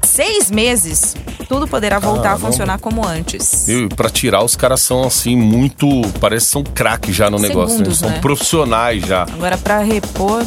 seis 0.03 0.49
meses 0.49 1.15
tudo 1.47 1.67
poderá 1.67 1.99
voltar 1.99 2.19
a 2.19 2.23
Caramba. 2.31 2.47
funcionar 2.47 2.79
como 2.79 3.05
antes. 3.05 3.67
E 3.67 3.87
pra 3.89 4.09
tirar, 4.09 4.43
os 4.43 4.55
caras 4.55 4.81
são 4.81 5.05
assim, 5.05 5.35
muito. 5.35 5.87
Parece 6.19 6.47
que 6.47 6.51
são 6.51 6.63
craques 6.63 7.15
já 7.15 7.29
no 7.29 7.39
negócio, 7.39 7.77
né? 7.77 7.85
Segundos, 7.85 7.99
São 7.99 8.09
né? 8.09 8.19
profissionais 8.19 9.05
já. 9.05 9.23
Agora, 9.23 9.57
para 9.57 9.79
repor, 9.79 10.43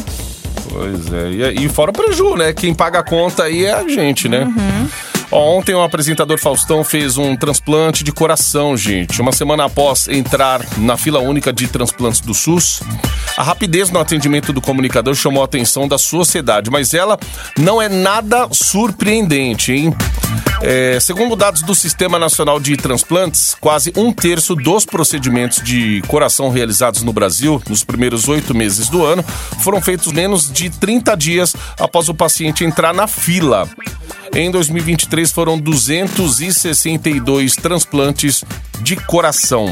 Pois 0.69 1.11
é. 1.11 1.51
E, 1.53 1.65
e 1.65 1.69
fora 1.69 1.91
o 1.91 1.93
preju, 1.93 2.35
né? 2.35 2.53
Quem 2.53 2.73
paga 2.73 2.99
a 2.99 3.03
conta 3.03 3.43
aí 3.43 3.65
é 3.65 3.73
a 3.73 3.87
gente, 3.87 4.29
né? 4.29 4.43
Uhum. 4.45 4.87
Ontem 5.31 5.73
o 5.73 5.81
apresentador 5.81 6.37
Faustão 6.37 6.83
fez 6.83 7.17
um 7.17 7.37
transplante 7.37 8.03
de 8.03 8.11
coração, 8.11 8.75
gente. 8.75 9.21
Uma 9.21 9.31
semana 9.31 9.63
após 9.63 10.09
entrar 10.09 10.61
na 10.77 10.97
fila 10.97 11.19
única 11.19 11.53
de 11.53 11.67
transplantes 11.67 12.19
do 12.19 12.33
SUS, 12.33 12.81
a 13.37 13.43
rapidez 13.43 13.89
no 13.89 13.99
atendimento 13.99 14.51
do 14.51 14.59
comunicador 14.59 15.15
chamou 15.15 15.41
a 15.41 15.45
atenção 15.45 15.87
da 15.87 15.97
sociedade, 15.97 16.69
mas 16.69 16.93
ela 16.93 17.17
não 17.57 17.81
é 17.81 17.87
nada 17.87 18.49
surpreendente, 18.51 19.71
hein? 19.71 19.95
É, 20.61 20.99
segundo 20.99 21.35
dados 21.35 21.61
do 21.61 21.73
Sistema 21.73 22.19
Nacional 22.19 22.59
de 22.59 22.75
Transplantes, 22.75 23.55
quase 23.59 23.93
um 23.95 24.11
terço 24.11 24.53
dos 24.53 24.85
procedimentos 24.85 25.63
de 25.63 26.03
coração 26.07 26.49
realizados 26.49 27.03
no 27.03 27.13
Brasil 27.13 27.61
nos 27.69 27.85
primeiros 27.85 28.27
oito 28.27 28.53
meses 28.53 28.89
do 28.89 29.03
ano 29.03 29.23
foram 29.61 29.81
feitos 29.81 30.11
menos 30.11 30.51
de 30.51 30.69
30 30.69 31.15
dias 31.15 31.55
após 31.79 32.09
o 32.09 32.13
paciente 32.13 32.65
entrar 32.65 32.93
na 32.93 33.07
fila. 33.07 33.67
Em 34.33 34.49
2023 34.49 35.29
foram 35.29 35.59
262 35.59 37.57
transplantes 37.57 38.45
de 38.81 38.95
coração. 38.95 39.67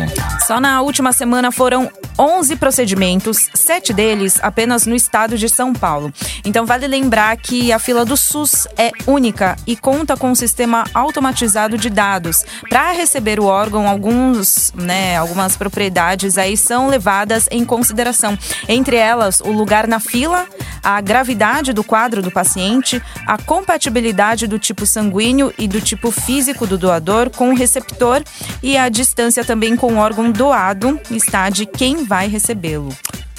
Só 0.45 0.59
na 0.59 0.81
última 0.81 1.13
semana 1.13 1.49
foram 1.51 1.89
11 2.17 2.57
procedimentos, 2.57 3.49
sete 3.53 3.93
deles 3.93 4.37
apenas 4.43 4.85
no 4.85 4.93
estado 4.93 5.37
de 5.37 5.47
São 5.47 5.73
Paulo. 5.73 6.13
Então 6.43 6.65
vale 6.65 6.85
lembrar 6.85 7.35
que 7.37 7.71
a 7.71 7.79
fila 7.79 8.03
do 8.03 8.17
SUS 8.17 8.67
é 8.77 8.91
única 9.07 9.55
e 9.65 9.77
conta 9.77 10.17
com 10.17 10.29
um 10.29 10.35
sistema 10.35 10.83
automatizado 10.93 11.77
de 11.77 11.89
dados. 11.89 12.43
Para 12.69 12.91
receber 12.91 13.39
o 13.39 13.45
órgão, 13.45 13.87
alguns, 13.87 14.73
né, 14.75 15.15
algumas 15.15 15.55
propriedades 15.55 16.37
aí 16.37 16.57
são 16.57 16.89
levadas 16.89 17.47
em 17.49 17.63
consideração. 17.63 18.37
Entre 18.67 18.97
elas, 18.97 19.39
o 19.39 19.51
lugar 19.51 19.87
na 19.87 20.01
fila, 20.01 20.45
a 20.83 20.99
gravidade 20.99 21.71
do 21.71 21.83
quadro 21.83 22.21
do 22.21 22.29
paciente, 22.29 23.01
a 23.25 23.37
compatibilidade 23.37 24.45
do 24.49 24.59
tipo 24.59 24.85
sanguíneo 24.85 25.53
e 25.57 25.67
do 25.67 25.79
tipo 25.79 26.11
físico 26.11 26.67
do 26.67 26.77
doador 26.77 27.29
com 27.29 27.51
o 27.51 27.55
receptor 27.55 28.21
e 28.61 28.75
a 28.75 28.89
distância 28.89 29.45
também 29.45 29.75
com 29.75 29.93
o 29.93 29.97
órgão 29.97 30.31
doado 30.31 30.99
está 31.11 31.49
de 31.49 31.65
quem 31.65 32.03
vai 32.03 32.27
recebê-lo. 32.27 32.93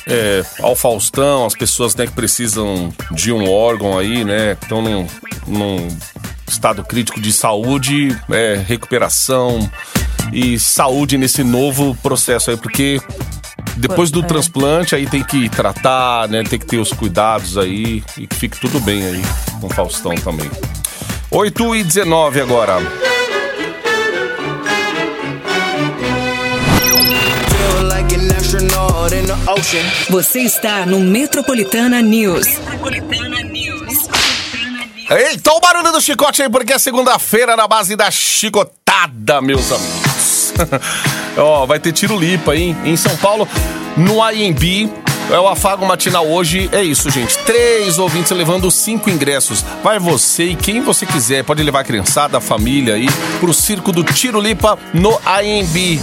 É, 0.07 0.43
ao 0.61 0.75
Faustão, 0.75 1.45
as 1.45 1.55
pessoas 1.55 1.95
né, 1.95 2.07
que 2.07 2.13
precisam 2.13 2.93
de 3.11 3.33
um 3.33 3.51
órgão 3.51 3.99
aí, 3.99 4.25
né? 4.25 4.53
Estão 4.53 4.81
num, 4.81 5.07
num 5.47 5.89
estado 6.49 6.83
crítico 6.83 7.21
de 7.21 7.33
saúde, 7.33 8.17
é, 8.31 8.61
recuperação 8.67 9.71
e 10.33 10.59
saúde 10.59 11.19
nesse 11.19 11.45
novo 11.45 11.95
processo 12.03 12.51
aí, 12.51 12.57
porque 12.57 13.01
depois 13.77 14.11
do 14.11 14.21
É. 14.21 14.23
transplante 14.25 14.95
aí 14.95 15.07
tem 15.07 15.23
que 15.23 15.49
tratar, 15.49 16.29
né? 16.29 16.43
Tem 16.45 16.59
que 16.59 16.67
ter 16.67 16.79
os 16.79 16.93
cuidados 16.93 17.57
aí 17.57 18.03
e 18.17 18.27
que 18.27 18.37
fique 18.37 18.59
tudo 18.59 18.81
bem 18.81 19.05
aí 19.05 19.23
com 19.61 19.67
o 19.67 19.71
Faustão 19.71 20.15
também. 20.17 20.51
8 21.33 21.77
e 21.77 21.85
19 21.85 22.41
agora. 22.41 22.79
Você 30.11 30.41
está 30.41 30.85
no 30.85 30.99
Metropolitana 30.99 32.03
News. 32.03 32.47
Eita, 35.09 35.53
o 35.53 35.61
barulho 35.61 35.93
do 35.93 36.01
chicote 36.01 36.43
aí, 36.43 36.51
porque 36.51 36.73
é 36.73 36.79
segunda-feira 36.81 37.57
na 37.57 37.69
base 37.69 37.95
da 37.95 38.11
chicotada, 38.11 39.41
meus 39.41 39.71
amigos. 39.73 40.53
Ó, 41.39 41.65
vai 41.65 41.79
ter 41.79 41.93
tiro 41.93 42.19
lipa, 42.19 42.57
hein? 42.57 42.77
Em 42.85 42.97
São 42.97 43.17
Paulo, 43.19 43.49
no 43.97 44.29
IMB. 44.33 44.91
É 45.31 45.39
o 45.39 45.47
afago 45.47 45.87
matinal 45.87 46.27
hoje. 46.27 46.69
É 46.73 46.83
isso, 46.83 47.09
gente. 47.09 47.39
Três 47.39 47.99
ouvintes 47.99 48.33
levando 48.33 48.69
cinco 48.71 49.09
ingressos. 49.09 49.65
Vai 49.83 49.99
você 49.99 50.45
e 50.47 50.57
quem 50.57 50.81
você 50.81 51.07
quiser. 51.07 51.45
Pode 51.45 51.63
levar 51.63 51.81
a 51.81 51.85
criançada, 51.85 52.39
a 52.39 52.41
família 52.41 52.95
aí 52.95 53.07
pro 53.39 53.55
circo 53.55 53.93
do 53.93 54.03
Tiro 54.03 54.41
Lipa 54.41 54.77
no 54.93 55.13
IMB. 55.43 56.01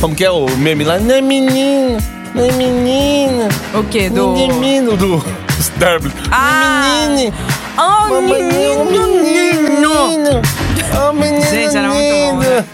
Como 0.00 0.14
que 0.14 0.24
é 0.24 0.30
o 0.30 0.46
meme 0.58 0.84
lá? 0.84 0.98
Não 0.98 1.14
é 1.14 1.22
menino, 1.22 1.98
não 2.34 2.44
é 2.44 2.52
menina. 2.52 3.48
O 3.74 3.82
quê? 3.84 4.10
Do... 4.10 4.32
Menino 4.32 4.96
do 4.96 5.24
Sterblitz. 5.58 6.28
Ah! 6.30 7.06
Menino. 7.08 7.34
Oh, 7.78 8.20
Menino, 8.20 8.84
menino. 8.90 10.42
Oh, 11.00 11.12
menino, 11.12 11.46
Gente, 11.46 11.76
era 11.76 11.88
muito 11.88 12.12
bom, 12.12 12.38
né? 12.38 12.64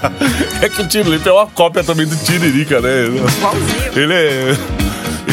é 0.62 0.68
que 0.68 0.82
o 0.82 0.86
Tiririca 0.86 1.28
é 1.28 1.32
uma 1.32 1.46
cópia 1.46 1.82
também 1.82 2.06
do 2.06 2.16
Tiririca, 2.16 2.80
né? 2.80 3.06
Igualzinho. 3.06 3.92
Ele 3.96 4.14
é. 4.14 4.81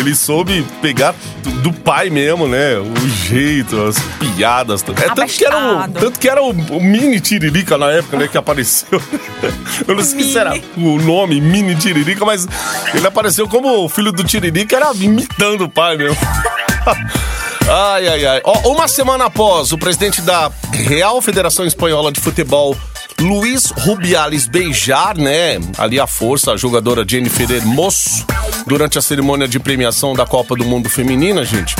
Ele 0.09 0.15
soube 0.15 0.65
pegar 0.81 1.13
do 1.61 1.71
pai 1.71 2.09
mesmo, 2.09 2.47
né? 2.47 2.77
O 2.79 3.07
jeito, 3.07 3.79
as 3.83 3.99
piadas. 4.17 4.83
É, 4.83 5.13
tanto, 5.13 5.27
que 5.27 5.45
era 5.45 5.57
o, 5.57 5.87
tanto 5.87 6.19
que 6.19 6.27
era 6.27 6.41
o, 6.41 6.49
o 6.49 6.83
mini 6.83 7.19
Tiririca 7.19 7.77
na 7.77 7.91
época, 7.91 8.17
né? 8.17 8.27
Que 8.27 8.35
apareceu. 8.35 8.99
Eu 9.87 9.95
não 9.95 10.03
sei 10.03 10.23
se 10.23 10.35
era 10.35 10.59
o 10.75 10.99
nome 10.99 11.39
mini 11.39 11.75
Tiririca, 11.75 12.25
mas 12.25 12.47
ele 12.91 13.05
apareceu 13.05 13.47
como 13.47 13.85
o 13.85 13.87
filho 13.89 14.11
do 14.11 14.23
Tiririca, 14.23 14.77
era 14.77 14.91
imitando 14.95 15.65
o 15.65 15.69
pai 15.69 15.95
mesmo. 15.95 16.17
Ai, 17.71 18.07
ai, 18.07 18.25
ai. 18.25 18.41
Ó, 18.45 18.71
uma 18.71 18.87
semana 18.87 19.25
após 19.25 19.71
o 19.71 19.77
presidente 19.77 20.23
da 20.23 20.51
Real 20.73 21.21
Federação 21.21 21.67
Espanhola 21.67 22.11
de 22.11 22.19
Futebol, 22.19 22.75
Luiz 23.19 23.65
Rubiales, 23.71 24.47
beijar, 24.47 25.17
né, 25.17 25.59
ali 25.77 25.99
a 25.99 26.07
força, 26.07 26.53
a 26.53 26.57
jogadora 26.57 27.05
Jennifer 27.07 27.51
Hermoso, 27.51 28.25
durante 28.65 28.97
a 28.97 29.01
cerimônia 29.01 29.47
de 29.47 29.59
premiação 29.59 30.13
da 30.13 30.25
Copa 30.25 30.55
do 30.55 30.63
Mundo 30.63 30.89
Feminina, 30.89 31.43
gente. 31.43 31.75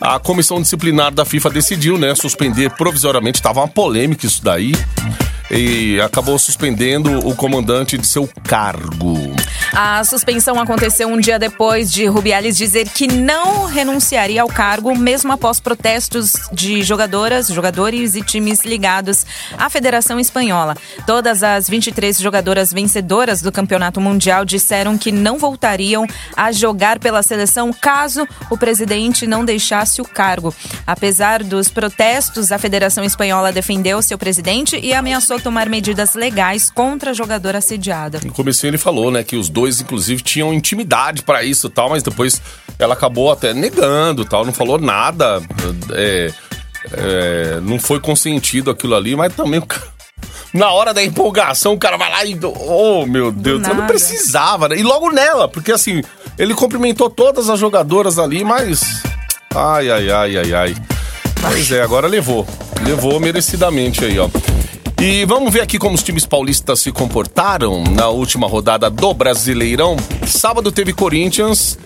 A 0.00 0.18
comissão 0.18 0.60
disciplinar 0.60 1.12
da 1.12 1.24
FIFA 1.24 1.50
decidiu, 1.50 1.96
né, 1.96 2.14
suspender 2.16 2.70
provisoriamente, 2.70 3.40
tava 3.40 3.60
uma 3.60 3.68
polêmica 3.68 4.26
isso 4.26 4.42
daí, 4.42 4.74
e 5.50 6.00
acabou 6.00 6.36
suspendendo 6.38 7.26
o 7.28 7.34
comandante 7.36 7.96
de 7.96 8.06
seu 8.06 8.28
cargo. 8.42 9.14
A 9.74 10.04
suspensão 10.04 10.60
aconteceu 10.60 11.08
um 11.08 11.18
dia 11.18 11.38
depois 11.38 11.90
de 11.90 12.04
Rubiales 12.06 12.58
dizer 12.58 12.90
que 12.90 13.06
não 13.06 13.64
renunciaria 13.64 14.42
ao 14.42 14.48
cargo, 14.48 14.94
mesmo 14.94 15.32
após 15.32 15.60
protestos 15.60 16.34
de 16.52 16.82
jogadoras, 16.82 17.48
jogadores 17.48 18.14
e 18.14 18.22
times 18.22 18.64
ligados 18.64 19.24
à 19.56 19.70
Federação 19.70 20.20
Espanhola. 20.20 20.76
Todas 21.06 21.42
as 21.42 21.68
23 21.68 22.18
jogadoras 22.18 22.70
vencedoras 22.70 23.40
do 23.40 23.50
Campeonato 23.50 24.00
Mundial 24.00 24.44
disseram 24.44 24.98
que 24.98 25.10
não 25.10 25.38
voltariam 25.38 26.06
a 26.36 26.52
jogar 26.52 26.98
pela 26.98 27.22
seleção 27.22 27.72
caso 27.72 28.28
o 28.50 28.58
presidente 28.58 29.26
não 29.26 29.42
deixasse 29.42 30.02
o 30.02 30.04
cargo. 30.04 30.54
Apesar 30.86 31.42
dos 31.42 31.68
protestos, 31.68 32.52
a 32.52 32.58
Federação 32.58 33.04
Espanhola 33.04 33.52
defendeu 33.52 34.02
seu 34.02 34.18
presidente 34.18 34.78
e 34.78 34.92
ameaçou 34.92 35.40
tomar 35.40 35.68
medidas 35.68 36.14
legais 36.14 36.68
contra 36.70 37.12
a 37.12 37.14
jogadora 37.14 37.58
assediada. 37.58 38.20
No 38.24 38.32
começo 38.32 38.66
ele 38.66 38.76
falou, 38.76 39.10
né, 39.10 39.24
que 39.24 39.36
os 39.36 39.48
dois, 39.48 39.61
inclusive, 39.68 40.22
tinham 40.22 40.52
intimidade 40.52 41.22
para 41.22 41.42
isso 41.42 41.66
e 41.66 41.70
tal, 41.70 41.90
mas 41.90 42.02
depois 42.02 42.40
ela 42.78 42.94
acabou 42.94 43.30
até 43.30 43.52
negando 43.54 44.24
tal, 44.24 44.44
não 44.44 44.52
falou 44.52 44.78
nada. 44.78 45.42
É, 45.92 46.32
é, 46.92 47.60
não 47.62 47.78
foi 47.78 48.00
consentido 48.00 48.70
aquilo 48.70 48.94
ali, 48.94 49.14
mas 49.14 49.34
também 49.34 49.60
o 49.60 49.66
cara 49.66 49.92
na 50.52 50.70
hora 50.70 50.92
da 50.92 51.02
empolgação, 51.02 51.74
o 51.74 51.78
cara 51.78 51.96
vai 51.96 52.10
lá 52.10 52.24
e. 52.24 52.38
Oh, 52.42 53.06
meu 53.06 53.32
Deus, 53.32 53.66
eu 53.66 53.74
não 53.74 53.86
precisava, 53.86 54.68
né? 54.68 54.76
E 54.76 54.82
logo 54.82 55.10
nela, 55.10 55.48
porque 55.48 55.72
assim, 55.72 56.02
ele 56.38 56.54
cumprimentou 56.54 57.08
todas 57.08 57.48
as 57.48 57.58
jogadoras 57.58 58.18
ali, 58.18 58.44
mas. 58.44 59.02
Ai, 59.54 59.90
ai, 59.90 60.10
ai, 60.10 60.36
ai, 60.36 60.54
ai. 60.54 60.76
Pois 61.40 61.70
é, 61.72 61.82
agora 61.82 62.06
levou. 62.06 62.46
Levou 62.84 63.18
merecidamente 63.20 64.04
aí, 64.04 64.18
ó. 64.18 64.28
E 65.04 65.24
vamos 65.24 65.52
ver 65.52 65.62
aqui 65.62 65.80
como 65.80 65.96
os 65.96 66.02
times 66.04 66.24
paulistas 66.24 66.78
se 66.78 66.92
comportaram 66.92 67.82
na 67.82 68.06
última 68.06 68.46
rodada 68.46 68.88
do 68.88 69.12
Brasileirão. 69.12 69.96
Sábado 70.24 70.70
teve 70.70 70.92
Corinthians 70.92 71.76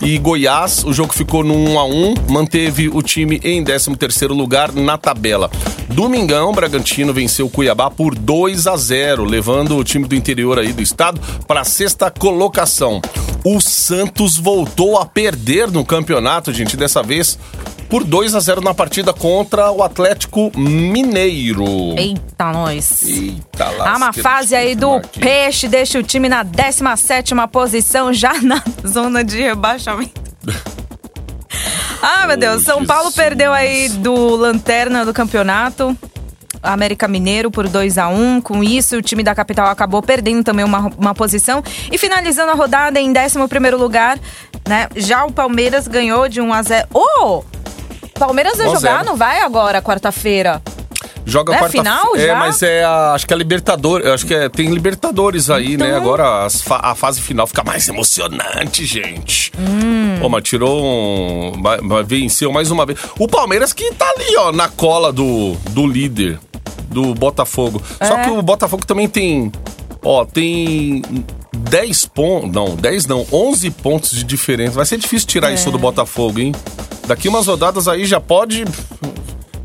e 0.00 0.16
Goiás. 0.18 0.84
O 0.84 0.92
jogo 0.92 1.12
ficou 1.12 1.42
no 1.42 1.52
1 1.52 1.78
a 1.80 1.84
1 1.84 2.14
manteve 2.28 2.88
o 2.88 3.02
time 3.02 3.40
em 3.42 3.64
13º 3.64 4.28
lugar 4.28 4.72
na 4.72 4.96
tabela. 4.96 5.50
Domingão, 5.88 6.52
Bragantino 6.52 7.12
venceu 7.12 7.46
o 7.46 7.50
Cuiabá 7.50 7.90
por 7.90 8.14
2 8.14 8.68
a 8.68 8.76
0 8.76 9.24
levando 9.24 9.76
o 9.76 9.82
time 9.82 10.06
do 10.06 10.14
interior 10.14 10.56
aí 10.56 10.72
do 10.72 10.80
estado 10.80 11.20
para 11.48 11.62
a 11.62 11.64
sexta 11.64 12.08
colocação. 12.08 13.02
O 13.44 13.60
Santos 13.60 14.36
voltou 14.36 14.96
a 14.96 15.04
perder 15.04 15.68
no 15.72 15.84
campeonato, 15.84 16.52
gente, 16.52 16.76
dessa 16.76 17.02
vez 17.02 17.36
por 17.90 18.04
2 18.04 18.36
a 18.36 18.40
0 18.40 18.60
na 18.60 18.72
partida 18.72 19.12
contra 19.12 19.72
o 19.72 19.82
Atlético 19.82 20.52
Mineiro. 20.56 21.66
Eita, 21.98 22.52
nós. 22.52 23.02
Eita, 23.02 23.66
Há 23.80 23.96
uma 23.96 24.12
fase 24.12 24.54
aí 24.54 24.76
do 24.76 24.94
aqui. 24.94 25.18
Peixe, 25.18 25.66
deixa 25.66 25.98
o 25.98 26.02
time 26.02 26.28
na 26.28 26.44
17 26.44 27.34
posição, 27.50 28.12
já 28.14 28.40
na 28.40 28.62
zona 28.86 29.24
de 29.24 29.42
rebaixamento. 29.42 30.22
ah, 32.00 32.28
meu 32.28 32.36
Deus. 32.36 32.62
São 32.62 32.86
Paulo 32.86 33.10
perdeu 33.10 33.52
aí 33.52 33.88
do 33.88 34.36
Lanterna 34.36 35.04
do 35.04 35.12
campeonato. 35.12 35.98
América 36.62 37.08
Mineiro 37.08 37.50
por 37.50 37.66
2 37.66 37.96
a 37.96 38.08
1 38.08 38.42
Com 38.42 38.62
isso, 38.62 38.98
o 38.98 39.02
time 39.02 39.22
da 39.22 39.34
capital 39.34 39.66
acabou 39.68 40.02
perdendo 40.02 40.44
também 40.44 40.64
uma, 40.64 40.92
uma 40.96 41.14
posição. 41.14 41.60
E 41.90 41.98
finalizando 41.98 42.52
a 42.52 42.54
rodada 42.54 43.00
em 43.00 43.12
11 43.12 43.38
lugar, 43.76 44.18
né? 44.68 44.88
Já 44.94 45.24
o 45.24 45.32
Palmeiras 45.32 45.88
ganhou 45.88 46.28
de 46.28 46.40
1 46.40 46.52
a 46.52 46.62
0 46.62 46.88
Oh! 46.94 47.42
Palmeiras 48.20 48.58
vai 48.58 48.68
jogar, 48.70 49.04
não 49.04 49.16
vai 49.16 49.40
agora, 49.40 49.80
quarta-feira? 49.82 50.62
Joga 51.24 51.54
é 51.54 51.58
quarta 51.58 51.78
final 51.78 52.16
É, 52.16 52.26
já? 52.26 52.34
mas 52.36 52.62
é 52.62 52.82
a, 52.84 53.12
acho 53.12 53.26
que 53.26 53.32
é 53.32 53.36
Libertadores, 53.36 54.06
acho 54.08 54.26
que 54.26 54.34
é, 54.34 54.48
tem 54.48 54.68
Libertadores 54.70 55.48
aí, 55.50 55.74
Então. 55.74 55.86
né? 55.86 55.94
Agora 55.96 56.48
fa- 56.50 56.80
a 56.82 56.94
fase 56.94 57.20
final 57.20 57.46
fica 57.46 57.62
mais 57.62 57.88
emocionante, 57.88 58.84
gente. 58.84 59.52
Hum. 59.58 60.16
Pô, 60.20 60.28
mas 60.28 60.42
tirou 60.42 60.82
um, 60.84 61.52
venceu 62.06 62.50
mais 62.52 62.70
uma 62.70 62.84
vez. 62.86 62.98
O 63.18 63.28
Palmeiras 63.28 63.72
que 63.72 63.92
tá 63.94 64.06
ali, 64.16 64.36
ó, 64.36 64.50
na 64.52 64.68
cola 64.68 65.12
do, 65.12 65.54
do 65.70 65.86
líder 65.86 66.38
do 66.88 67.14
Botafogo. 67.14 67.80
Só 68.02 68.18
É. 68.18 68.24
que 68.24 68.30
o 68.30 68.42
Botafogo 68.42 68.84
também 68.84 69.06
tem, 69.08 69.52
ó, 70.02 70.24
tem 70.24 71.02
10 71.56 72.06
pontos, 72.06 72.50
não, 72.52 72.74
10 72.74 73.06
não, 73.06 73.24
11 73.30 73.70
pontos 73.70 74.10
de 74.10 74.24
diferença. 74.24 74.72
Vai 74.72 74.86
ser 74.86 74.96
difícil 74.96 75.28
tirar 75.28 75.50
É. 75.50 75.54
isso 75.54 75.70
do 75.70 75.78
Botafogo, 75.78 76.40
hein? 76.40 76.52
Daqui 77.10 77.28
umas 77.28 77.48
rodadas 77.48 77.88
aí 77.88 78.04
já 78.04 78.20
pode 78.20 78.64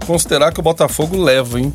considerar 0.07 0.51
que 0.51 0.59
o 0.59 0.63
Botafogo 0.63 1.15
leva, 1.15 1.59
hein? 1.59 1.71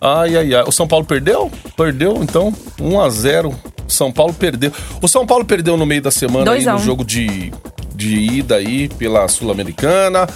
Ai, 0.00 0.34
ai, 0.34 0.54
ai. 0.54 0.64
O 0.66 0.72
São 0.72 0.88
Paulo 0.88 1.04
perdeu? 1.04 1.52
Perdeu, 1.76 2.22
então. 2.22 2.54
1 2.80 2.98
a 2.98 3.10
0 3.10 3.54
São 3.86 4.10
Paulo 4.10 4.32
perdeu. 4.32 4.72
O 5.02 5.06
São 5.06 5.26
Paulo 5.26 5.44
perdeu 5.44 5.76
no 5.76 5.84
meio 5.84 6.00
da 6.00 6.10
semana 6.10 6.52
aí 6.52 6.64
2 6.64 6.68
a 6.68 6.72
no 6.72 6.78
1. 6.78 6.82
jogo 6.84 7.04
de, 7.04 7.52
de 7.94 8.16
ida 8.16 8.56
aí 8.56 8.88
pela 8.88 9.28
Sul-Americana. 9.28 10.26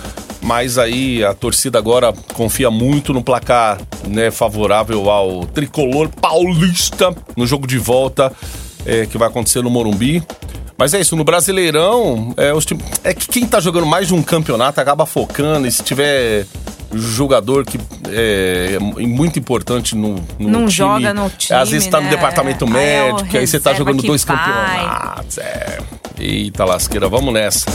Mas 0.42 0.76
aí 0.76 1.24
a 1.24 1.32
torcida 1.32 1.78
agora 1.78 2.12
confia 2.34 2.70
muito 2.70 3.14
no 3.14 3.24
placar 3.24 3.80
né, 4.06 4.30
favorável 4.30 5.08
ao 5.08 5.46
tricolor 5.46 6.10
paulista 6.10 7.16
no 7.34 7.46
jogo 7.46 7.66
de 7.66 7.78
volta 7.78 8.30
é, 8.84 9.06
que 9.06 9.16
vai 9.16 9.28
acontecer 9.28 9.62
no 9.62 9.70
Morumbi. 9.70 10.22
Mas 10.78 10.92
é 10.92 11.00
isso, 11.00 11.16
no 11.16 11.24
Brasileirão, 11.24 12.34
é, 12.36 12.52
os 12.52 12.64
time- 12.66 12.82
é 13.02 13.14
que 13.14 13.26
quem 13.28 13.46
tá 13.46 13.60
jogando 13.60 13.86
mais 13.86 14.08
de 14.08 14.14
um 14.14 14.22
campeonato 14.22 14.78
acaba 14.80 15.06
focando, 15.06 15.66
e 15.66 15.70
se 15.72 15.82
tiver 15.82 16.44
jogador 16.92 17.64
que 17.64 17.78
é, 18.10 18.76
é 18.76 18.78
muito 19.06 19.38
importante 19.38 19.96
no, 19.96 20.16
no 20.38 20.48
Não 20.48 20.58
time, 20.66 20.70
joga 20.70 21.14
no 21.14 21.30
time, 21.30 21.58
Às 21.58 21.70
vezes 21.70 21.88
tá 21.88 21.98
no 21.98 22.04
né? 22.04 22.10
departamento 22.10 22.64
Aí 22.66 22.70
é 22.70 23.12
médico, 23.12 23.36
aí 23.36 23.46
você 23.46 23.58
tá 23.58 23.72
jogando 23.74 24.02
dois 24.02 24.22
vai. 24.24 24.36
campeonatos. 24.36 25.38
É. 25.38 25.78
Eita 26.18 26.64
lasqueira, 26.64 27.08
vamos 27.08 27.32
nessa. 27.34 27.66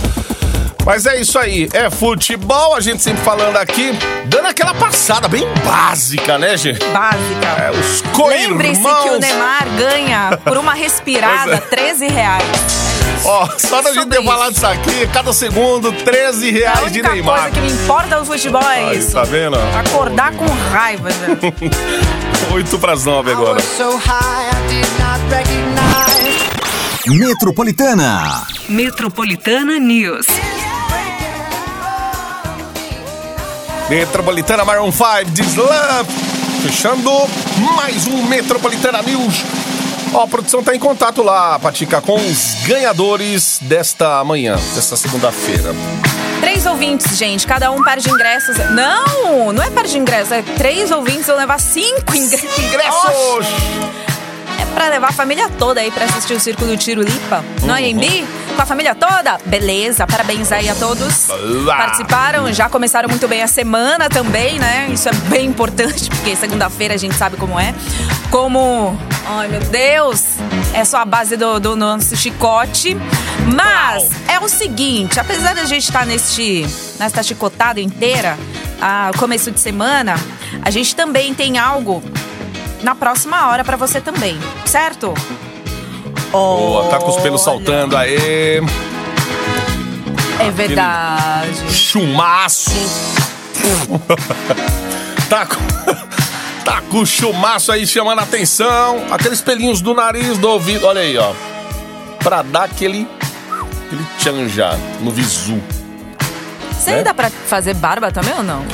Mas 0.86 1.06
é 1.06 1.20
isso 1.22 1.38
aí, 1.38 1.70
é 1.74 1.90
futebol, 1.92 2.74
a 2.76 2.80
gente 2.80 3.04
sempre 3.04 3.22
falando 3.24 3.56
aqui, 3.58 3.92
dando 4.26 4.48
aquela 4.48 4.74
passada 4.74 5.28
bem 5.28 5.44
básica, 5.64 6.40
né, 6.40 6.58
gente? 6.58 6.84
Básica. 6.86 7.48
É, 7.60 7.70
os 7.72 8.02
Lembre-se 8.28 8.82
co-irmãos. 8.82 9.04
que 9.04 9.10
o 9.10 9.20
Neymar 9.20 9.68
ganha 9.78 10.40
por 10.44 10.58
uma 10.58 10.74
respirada 10.76 11.58
Pois 11.58 11.72
é. 11.72 11.76
13 11.76 12.08
reais. 12.08 12.91
Ó, 13.24 13.48
só 13.58 13.82
da 13.82 13.94
gente 13.94 14.08
ter 14.08 14.24
falado 14.24 14.56
isso 14.56 14.66
aqui, 14.66 15.08
cada 15.14 15.32
segundo, 15.32 15.92
13 15.92 16.50
A 16.50 16.52
reais 16.52 16.92
de 16.92 17.00
única 17.00 17.10
Neymar. 17.14 17.40
coisa 17.42 17.52
que 17.52 17.60
me 17.62 17.72
importa 17.72 18.20
do 18.20 18.26
futebol 18.26 18.62
é 18.64 18.90
Aí, 18.90 18.98
isso. 18.98 19.12
tá 19.12 19.24
vendo? 19.24 19.58
Acordar 19.78 20.32
com 20.34 20.46
raiva, 20.72 21.10
gente. 21.14 21.54
8 22.52 22.80
pras 22.80 23.06
9 23.06 23.32
agora. 23.32 23.60
So 23.62 23.96
high. 23.98 24.52
Metropolitana. 27.08 28.44
Metropolitana 28.70 29.80
News. 29.80 30.26
Metropolitana 33.90 34.64
Maroon 34.64 34.92
5, 34.92 35.32
This 35.36 35.56
Love. 35.56 36.10
Fechando 36.64 37.12
mais 37.76 38.08
um 38.08 38.24
Metropolitana 38.28 39.02
News. 39.02 39.44
Ó, 40.14 40.24
a 40.24 40.28
produção 40.28 40.62
tá 40.62 40.76
em 40.76 40.80
contato 40.80 41.24
lá, 41.24 41.58
Patica, 41.58 42.02
com 42.02 42.16
os 42.16 42.56
ganhadores 42.66 43.60
desta 43.62 44.24
manhã, 44.24 44.56
desta 44.76 44.98
segunda-feira. 44.98 45.74
Três 46.42 46.66
ouvintes, 46.66 47.18
gente. 47.18 47.48
Cada 47.48 47.72
um 47.72 47.84
par 47.84 47.98
de 47.98 48.10
ingressos. 48.10 48.58
Não, 48.72 49.54
não 49.54 49.64
é 49.64 49.70
par 49.70 49.86
de 49.86 49.98
ingressos. 49.98 50.32
É 50.32 50.42
três 50.42 50.92
ouvintes 50.92 51.28
vão 51.28 51.38
levar 51.38 51.60
cinco 51.60 52.16
ingressos. 52.16 52.60
Ingressos! 52.60 53.48
É 54.60 54.66
pra 54.74 54.90
levar 54.90 55.10
a 55.10 55.14
família 55.14 55.50
toda 55.58 55.80
aí 55.80 55.92
pra 55.92 56.06
assistir 56.06 56.34
o 56.34 56.40
Circo 56.40 56.66
do 56.66 56.76
Tiro 56.76 57.02
Lipa 57.02 57.44
no 57.64 57.72
AMB? 57.72 58.26
Com 58.56 58.62
a 58.62 58.66
família 58.66 58.94
toda? 58.94 59.38
Beleza, 59.46 60.06
parabéns 60.06 60.52
aí 60.52 60.68
a 60.68 60.76
todos. 60.76 61.28
Lá. 61.64 61.78
Participaram, 61.78 62.52
já 62.52 62.68
começaram 62.70 63.08
muito 63.08 63.28
bem 63.28 63.44
a 63.44 63.48
semana 63.48 64.10
também, 64.10 64.60
né? 64.60 64.90
Isso 64.92 65.08
é 65.08 65.14
bem 65.30 65.46
importante, 65.48 66.10
porque 66.12 66.36
segunda-feira 66.36 66.96
a 66.96 66.98
gente 66.98 67.16
sabe 67.16 67.38
como 67.38 67.60
é. 67.60 67.74
Como. 68.30 68.98
Ai, 69.34 69.48
meu 69.48 69.62
Deus! 69.62 70.24
É 70.74 70.84
só 70.84 70.98
a 70.98 71.06
base 71.06 71.38
do, 71.38 71.58
do 71.58 71.74
nosso 71.74 72.18
chicote. 72.18 72.98
Mas 73.56 74.10
é 74.28 74.38
o 74.38 74.50
seguinte, 74.50 75.22
apesar 75.22 75.56
da 75.56 75.64
gente 75.64 75.84
estar 75.84 76.06
neste, 76.06 76.66
nesta 77.00 77.24
chicotada 77.24 77.80
inteira, 77.80 78.38
a 78.82 79.10
começo 79.18 79.50
de 79.50 79.58
semana, 79.58 80.16
a 80.62 80.70
gente 80.70 80.94
também 80.94 81.34
tem 81.34 81.58
algo 81.58 82.04
na 82.84 82.94
próxima 82.94 83.48
hora 83.48 83.64
pra 83.64 83.78
você 83.78 84.02
também, 84.02 84.38
certo? 84.66 85.14
Boa, 86.30 86.90
tá 86.90 86.98
com 87.00 87.12
os 87.12 87.22
pelos 87.22 87.48
Olha, 87.48 87.58
saltando 87.58 87.96
aí. 87.96 88.62
É 90.40 90.52
verdade. 90.52 91.74
Chumaço. 91.74 92.70
tá 95.30 95.46
com. 95.46 96.11
Tá 96.72 96.82
com 96.84 97.00
o 97.00 97.06
chumaço 97.06 97.70
aí 97.70 97.86
chamando 97.86 98.20
a 98.20 98.22
atenção. 98.22 99.06
Aqueles 99.12 99.42
pelinhos 99.42 99.82
do 99.82 99.94
nariz, 99.94 100.38
do 100.38 100.48
ouvido. 100.48 100.88
Olha 100.88 101.02
aí, 101.02 101.18
ó. 101.18 101.34
Pra 102.24 102.42
dar 102.42 102.64
aquele. 102.64 103.06
Aquele 103.86 104.06
tchanja 104.18 104.80
no 105.02 105.12
visu. 105.12 105.62
Você 106.72 106.92
né? 106.92 107.04
dá 107.04 107.14
pra 107.14 107.30
fazer 107.30 107.74
barba 107.74 108.10
também 108.10 108.34
ou 108.36 108.44
não? 108.44 108.66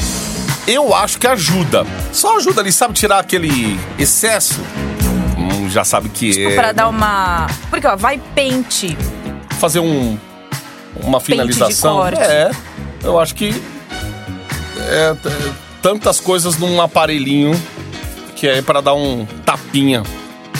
Eu 0.67 0.93
acho 0.93 1.17
que 1.17 1.25
ajuda. 1.25 1.87
Só 2.13 2.37
ajuda 2.37 2.61
ali, 2.61 2.71
sabe, 2.71 2.93
tirar 2.93 3.17
aquele 3.17 3.79
excesso. 3.97 4.61
Hum, 5.35 5.67
já 5.67 5.83
sabe 5.83 6.09
que 6.09 6.33
Tipo, 6.33 6.51
é. 6.51 6.55
pra 6.55 6.71
dar 6.73 6.89
uma. 6.89 7.47
Porque, 7.71 7.87
ó, 7.87 7.95
vai 7.95 8.21
pente. 8.35 8.95
Fazer 9.59 9.79
um. 9.79 10.19
Uma 11.01 11.19
finalização. 11.19 12.05
É. 12.09 12.51
Eu 13.03 13.19
acho 13.19 13.33
que. 13.33 13.59
É, 14.87 15.15
tantas 15.81 16.19
coisas 16.19 16.59
num 16.59 16.79
aparelhinho 16.79 17.59
que 18.37 18.47
é 18.47 18.61
pra 18.61 18.79
dar 18.79 18.93
um 18.93 19.25
tapinha. 19.45 20.03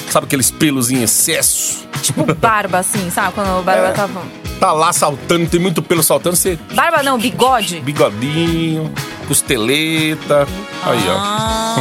Sabe 0.10 0.26
aqueles 0.26 0.52
pelos 0.52 0.92
em 0.92 1.04
excesso? 1.04 1.88
Tipo, 2.02 2.26
barba, 2.36 2.80
assim, 2.80 3.10
sabe? 3.10 3.34
Quando 3.34 3.60
o 3.60 3.64
barba 3.64 3.88
É. 3.88 3.92
tava. 3.92 4.22
Tá 4.60 4.72
lá 4.72 4.92
saltando, 4.92 5.46
tem 5.48 5.60
muito 5.60 5.82
pelo 5.84 6.02
saltando, 6.02 6.36
você. 6.36 6.58
Barba 6.74 7.04
não, 7.04 7.18
bigode. 7.20 7.80
Bigodinho, 7.82 8.92
costeleta. 9.28 10.48
Aí, 10.84 11.00
Ah. 11.10 11.78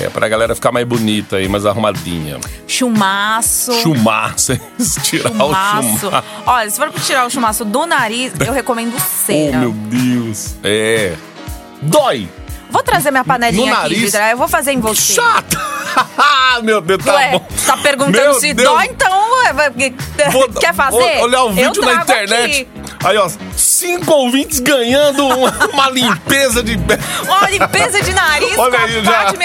ó. 0.00 0.04
É 0.04 0.08
pra 0.10 0.28
galera 0.28 0.54
ficar 0.54 0.70
mais 0.72 0.86
bonita 0.86 1.36
aí, 1.36 1.48
mais 1.48 1.64
arrumadinha. 1.64 2.38
Chumaço. 2.66 3.72
Chumaço, 3.80 4.58
tirar 5.02 5.30
Chumaço. 5.30 5.88
o 5.88 5.98
chumaço. 6.00 6.24
Olha, 6.46 6.70
se 6.70 6.76
for 6.76 6.90
tirar 7.00 7.26
o 7.26 7.30
chumaço 7.30 7.64
do 7.64 7.86
nariz, 7.86 8.32
eu 8.44 8.52
recomendo 8.52 8.92
Oh, 8.96 9.00
cera. 9.26 9.58
meu 9.58 9.72
Deus. 9.72 10.56
É. 10.62 11.14
Dói. 11.80 12.28
Vou 12.74 12.82
trazer 12.82 13.12
minha 13.12 13.22
panelinha 13.24 13.66
No 13.66 13.72
aqui, 13.72 13.82
nariz. 13.82 14.00
Vidra. 14.02 14.30
Eu 14.32 14.36
vou 14.36 14.48
fazer 14.48 14.72
em 14.72 14.80
você. 14.80 15.12
Chato. 15.14 15.56
meu 16.64 16.80
Deus, 16.80 17.04
tá 17.04 17.14
Ué, 17.14 17.30
bom. 17.30 17.46
tá 17.64 17.76
perguntando 17.76 18.12
Meu 18.24 18.34
se 18.34 18.52
Deus. 18.52 18.68
dói, 18.68 18.86
então 18.86 19.24
Vou- 20.32 20.48
quer 20.60 20.74
fazer? 20.74 20.96
vou 20.98 21.22
olhar 21.22 21.44
o 21.44 21.52
vídeo 21.52 21.82
na 21.84 21.94
internet. 22.02 22.62
aqui. 22.62 22.68
Aí, 23.04 23.18
ó, 23.18 23.28
cinco 23.56 24.12
ouvintes 24.14 24.60
ganhando 24.60 25.26
uma, 25.26 25.50
uma 25.72 25.90
limpeza 25.90 26.62
de. 26.62 26.78
Uma 27.22 27.48
limpeza 27.50 28.02
de 28.02 28.12
nariz 28.14 28.56
Olha 28.56 28.78
com 28.78 28.84
aí, 28.84 28.98
a 28.98 29.02
já. 29.02 29.12
Paty 29.24 29.36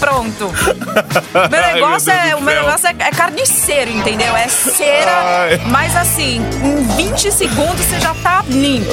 Pronto. 0.00 0.50
Meu 1.50 1.60
Ai, 1.62 1.74
negócio, 1.74 2.12
meu 2.12 2.16
Deus 2.22 2.30
é, 2.32 2.36
o 2.36 2.40
meu 2.40 2.54
céu. 2.54 2.62
negócio 2.64 2.86
é, 2.88 2.94
é 2.98 3.10
carniceiro, 3.10 3.90
entendeu? 3.90 4.34
É 4.36 4.48
cera, 4.48 5.12
Ai. 5.50 5.60
mas 5.66 5.94
assim, 5.96 6.36
em 6.62 6.84
20 6.96 7.32
segundos 7.32 7.84
você 7.84 8.00
já 8.00 8.14
tá 8.14 8.44
limpo. 8.48 8.90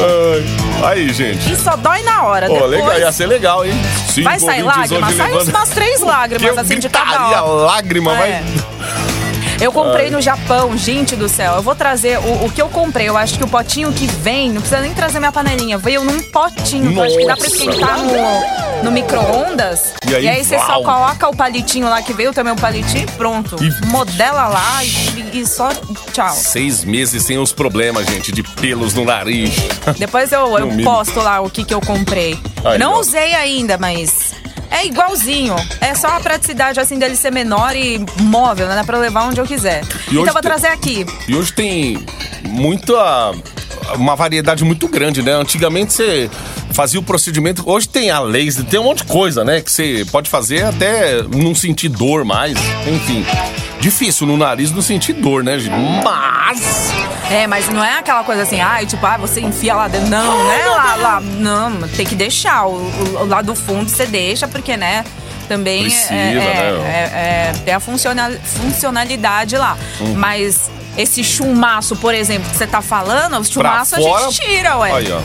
Ai, 0.84 1.00
aí, 1.00 1.14
gente. 1.14 1.52
E 1.52 1.56
só 1.56 1.76
dói 1.76 2.02
na 2.04 2.24
hora. 2.24 2.48
Pô, 2.48 2.54
Depois 2.54 2.72
legal, 2.72 3.00
ia 3.00 3.12
ser 3.12 3.26
legal, 3.28 3.66
hein? 3.66 3.74
Cinco 4.10 4.30
vai 4.30 4.40
sair 4.40 4.64
ouvintes 4.64 4.92
lágrima? 4.92 5.08
hoje 5.08 5.18
Sai 5.18 5.32
umas 5.54 5.70
três 5.70 6.02
lágrimas, 6.02 6.58
assim, 6.58 6.80
de 6.80 6.90
cada 6.90 7.28
hora. 7.28 7.42
lágrima, 7.66 8.14
É. 8.14 8.18
vai. 8.18 9.09
Eu 9.62 9.72
comprei 9.74 10.06
Ai. 10.06 10.12
no 10.12 10.22
Japão, 10.22 10.78
gente 10.78 11.16
do 11.16 11.28
céu. 11.28 11.56
Eu 11.56 11.62
vou 11.62 11.76
trazer 11.76 12.18
o, 12.20 12.46
o 12.46 12.52
que 12.52 12.62
eu 12.62 12.70
comprei. 12.70 13.10
Eu 13.10 13.18
acho 13.18 13.38
que 13.38 13.44
o 13.44 13.48
potinho 13.48 13.92
que 13.92 14.08
vem, 14.08 14.50
não 14.52 14.62
precisa 14.62 14.80
nem 14.82 14.94
trazer 14.94 15.20
minha 15.20 15.32
panelinha. 15.32 15.78
Veio 15.78 16.04
num 16.04 16.22
potinho. 16.22 16.92
Eu 16.98 17.04
acho 17.04 17.18
que 17.18 17.26
dá 17.26 17.36
pra 17.36 17.44
Nossa. 17.44 17.56
esquentar 17.56 18.00
no, 18.00 18.84
no 18.84 18.92
micro-ondas. 18.92 19.94
E 20.08 20.16
aí, 20.16 20.44
você 20.44 20.58
só 20.58 20.82
coloca 20.82 21.28
o 21.28 21.36
palitinho 21.36 21.90
lá 21.90 22.02
que 22.02 22.14
veio 22.14 22.34
também 22.34 22.54
o 22.54 22.56
palitinho 22.56 23.04
e 23.04 23.12
pronto. 23.12 23.58
E- 23.62 23.86
Modela 23.88 24.48
lá 24.48 24.84
e, 24.84 25.40
e 25.42 25.46
só 25.46 25.70
tchau. 26.14 26.34
Seis 26.34 26.84
meses 26.86 27.24
sem 27.24 27.38
os 27.38 27.52
problemas, 27.52 28.06
gente, 28.08 28.32
de 28.32 28.42
pelos 28.44 28.94
no 28.94 29.04
nariz. 29.04 29.52
Depois 29.98 30.32
eu, 30.32 30.56
eu 30.58 30.70
posto 30.84 31.20
lá 31.20 31.42
o 31.42 31.50
que, 31.50 31.64
que 31.66 31.74
eu 31.74 31.82
comprei. 31.82 32.40
Aí, 32.64 32.78
não 32.78 32.94
ó. 32.94 33.00
usei 33.00 33.34
ainda, 33.34 33.78
mas. 33.78 34.34
É 34.72 34.86
igualzinho. 34.86 35.56
É 35.82 35.94
só 35.96 36.08
a 36.08 36.20
praticidade 36.20 36.80
assim 36.80 36.98
dele 37.00 37.16
ser 37.16 37.32
menor 37.32 37.76
e 37.76 38.04
móvel, 38.22 38.68
né? 38.68 38.76
Dá 38.76 38.84
pra 38.84 38.98
levar 38.98 39.26
onde 39.26 39.40
eu 39.40 39.46
quiser. 39.46 39.84
E 40.12 40.18
então 40.18 40.34
vou 40.34 40.42
trazer 40.42 40.68
aqui. 40.68 41.06
E 41.28 41.36
hoje 41.36 41.54
tem 41.54 42.06
muita. 42.44 43.34
Uma 43.96 44.16
variedade 44.16 44.64
muito 44.64 44.88
grande, 44.88 45.24
né? 45.24 45.34
Antigamente 45.34 45.94
você 45.94 46.30
fazia 46.74 47.00
o 47.00 47.04
procedimento. 47.04 47.64
Hoje 47.66 47.90
tem 47.90 48.12
a 48.12 48.20
laser, 48.20 48.64
tem 48.66 48.80
um 48.80 48.84
monte 48.84 49.00
de 49.00 49.06
coisa, 49.06 49.44
né? 49.44 49.62
Que 49.62 49.72
você 49.72 50.06
pode 50.12 50.30
fazer 50.30 50.64
até 50.64 51.24
não 51.24 51.56
sentir 51.56 51.90
dor 51.90 52.24
mais. 52.24 52.58
Enfim. 52.88 53.26
Difícil 53.80 54.28
no 54.28 54.38
nariz 54.38 54.72
não 54.72 54.82
sentir 54.82 55.14
dor, 55.14 55.44
né, 55.44 55.58
gente? 55.58 55.74
Mas. 56.04 56.92
É, 57.30 57.46
mas 57.48 57.70
não 57.70 57.84
é 57.84 58.00
aquela 58.00 58.24
coisa 58.24 58.42
assim, 58.42 58.60
ah, 58.60 58.80
tipo, 58.86 59.06
ah, 59.06 59.18
você 59.18 59.40
enfia 59.42 59.76
lá 59.76 59.88
dentro. 59.88 60.08
Não, 60.10 60.44
né? 60.48 60.66
Lá, 60.66 60.96
lá, 60.96 61.22
não, 61.22 61.88
tem 61.90 62.06
que 62.06 62.16
deixar. 62.16 62.66
O, 62.66 62.72
o, 62.76 63.18
o 63.22 63.26
lado 63.28 63.46
do 63.48 63.56
fundo 63.56 63.88
você 63.90 64.06
deixa, 64.06 64.48
porque, 64.48 64.76
né? 64.76 65.06
Também 65.48 65.84
Precisa, 65.84 66.14
é, 66.14 66.32
é, 66.32 66.34
né? 66.34 66.84
é- 66.86 67.50
é- 67.50 67.54
tem 67.66 67.74
a 67.74 67.80
funcional, 67.80 68.32
funcionalidade 68.44 69.58
lá. 69.58 69.78
Uhum. 70.00 70.14
Mas 70.16 70.70
esse 70.98 71.24
chumaço, 71.24 71.96
por 71.96 72.14
exemplo, 72.14 72.50
que 72.50 72.56
você 72.58 72.68
tá 72.68 72.82
falando, 72.82 73.34
o 73.38 73.42
Pra 73.44 73.52
chumaço 73.52 73.96
a 73.96 74.00
fora. 74.00 74.24
gente 74.32 74.42
tira, 74.42 74.78
ué. 74.78 74.92
Aí, 74.92 75.12
ó. 75.12 75.20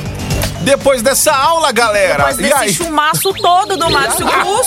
Depois 0.60 1.02
dessa 1.02 1.30
aula, 1.30 1.70
galera. 1.72 2.16
Depois 2.24 2.38
e 2.38 2.42
desse 2.42 2.54
aí? 2.54 2.72
chumaço 2.72 3.34
todo 3.34 3.76
do 3.76 3.90
Márcio 3.90 4.24
Cruz, 4.28 4.66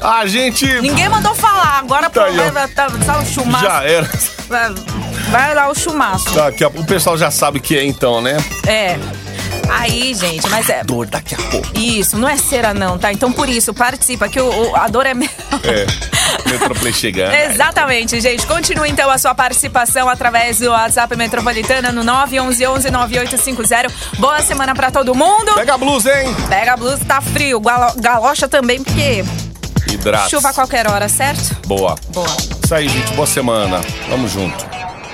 A 0.00 0.26
gente. 0.26 0.64
ninguém 0.80 1.08
mandou 1.08 1.34
falar. 1.34 1.78
Agora 1.80 2.08
Tá 2.08 2.24
aí, 2.26 2.38
ó. 2.38 2.50
vai, 2.52 2.68
tá, 2.68 2.86
tá 3.04 3.18
o 3.18 3.26
chumaço. 3.26 3.64
Já 3.64 3.82
era. 3.82 4.08
Vai, 5.32 5.54
lá 5.54 5.68
o 5.70 5.74
chumaço. 5.74 6.30
Daqui 6.34 6.62
a... 6.62 6.68
O 6.68 6.84
pessoal 6.84 7.16
já 7.16 7.30
sabe 7.30 7.58
o 7.58 7.60
que 7.60 7.76
é, 7.76 7.84
então, 7.84 8.20
né? 8.20 8.36
É. 8.66 8.96
Aí, 9.70 10.12
gente, 10.14 10.46
mas 10.50 10.68
é. 10.68 10.84
Dor 10.84 11.06
daqui 11.06 11.34
a 11.34 11.38
pouco. 11.38 11.66
Isso, 11.78 12.18
não 12.18 12.28
é 12.28 12.36
cera 12.36 12.74
não, 12.74 12.98
tá? 12.98 13.10
Então 13.12 13.32
por 13.32 13.48
isso, 13.48 13.72
participa, 13.72 14.28
que 14.28 14.38
o, 14.38 14.46
o- 14.70 14.76
a 14.76 14.86
dor 14.88 15.06
é... 15.06 15.12
É. 15.12 15.16
Metroplay 16.50 16.92
chegando. 16.92 17.32
Exatamente, 17.34 18.20
gente. 18.20 18.46
Continue 18.46 18.90
então 18.90 19.10
a 19.10 19.16
sua 19.16 19.34
participação 19.34 20.08
através 20.08 20.58
do 20.58 20.68
WhatsApp 20.68 21.16
Metropolitana 21.16 21.90
no 21.92 22.02
911-9850. 22.04 23.90
Boa 24.18 24.40
semana 24.42 24.74
pra 24.74 24.90
todo 24.90 25.14
mundo. 25.14 25.54
Pega 25.54 25.74
a 25.74 25.78
blusa, 25.78 26.12
hein? 26.20 26.34
Pega 26.48 26.74
a 26.74 26.76
blusa, 26.76 27.02
tá 27.06 27.20
frio. 27.22 27.58
Galo- 27.60 27.94
Galocha 27.96 28.46
também, 28.48 28.82
porque 28.82 29.24
Hidrata. 29.90 30.28
chuva 30.28 30.50
a 30.50 30.52
qualquer 30.52 30.86
hora, 30.90 31.08
certo? 31.08 31.56
Boa. 31.66 31.94
Boa. 32.08 32.28
Isso 32.62 32.74
aí, 32.74 32.88
gente. 32.88 33.12
Boa 33.14 33.26
semana. 33.26 33.80
Tamo 34.10 34.28
junto. 34.28 34.81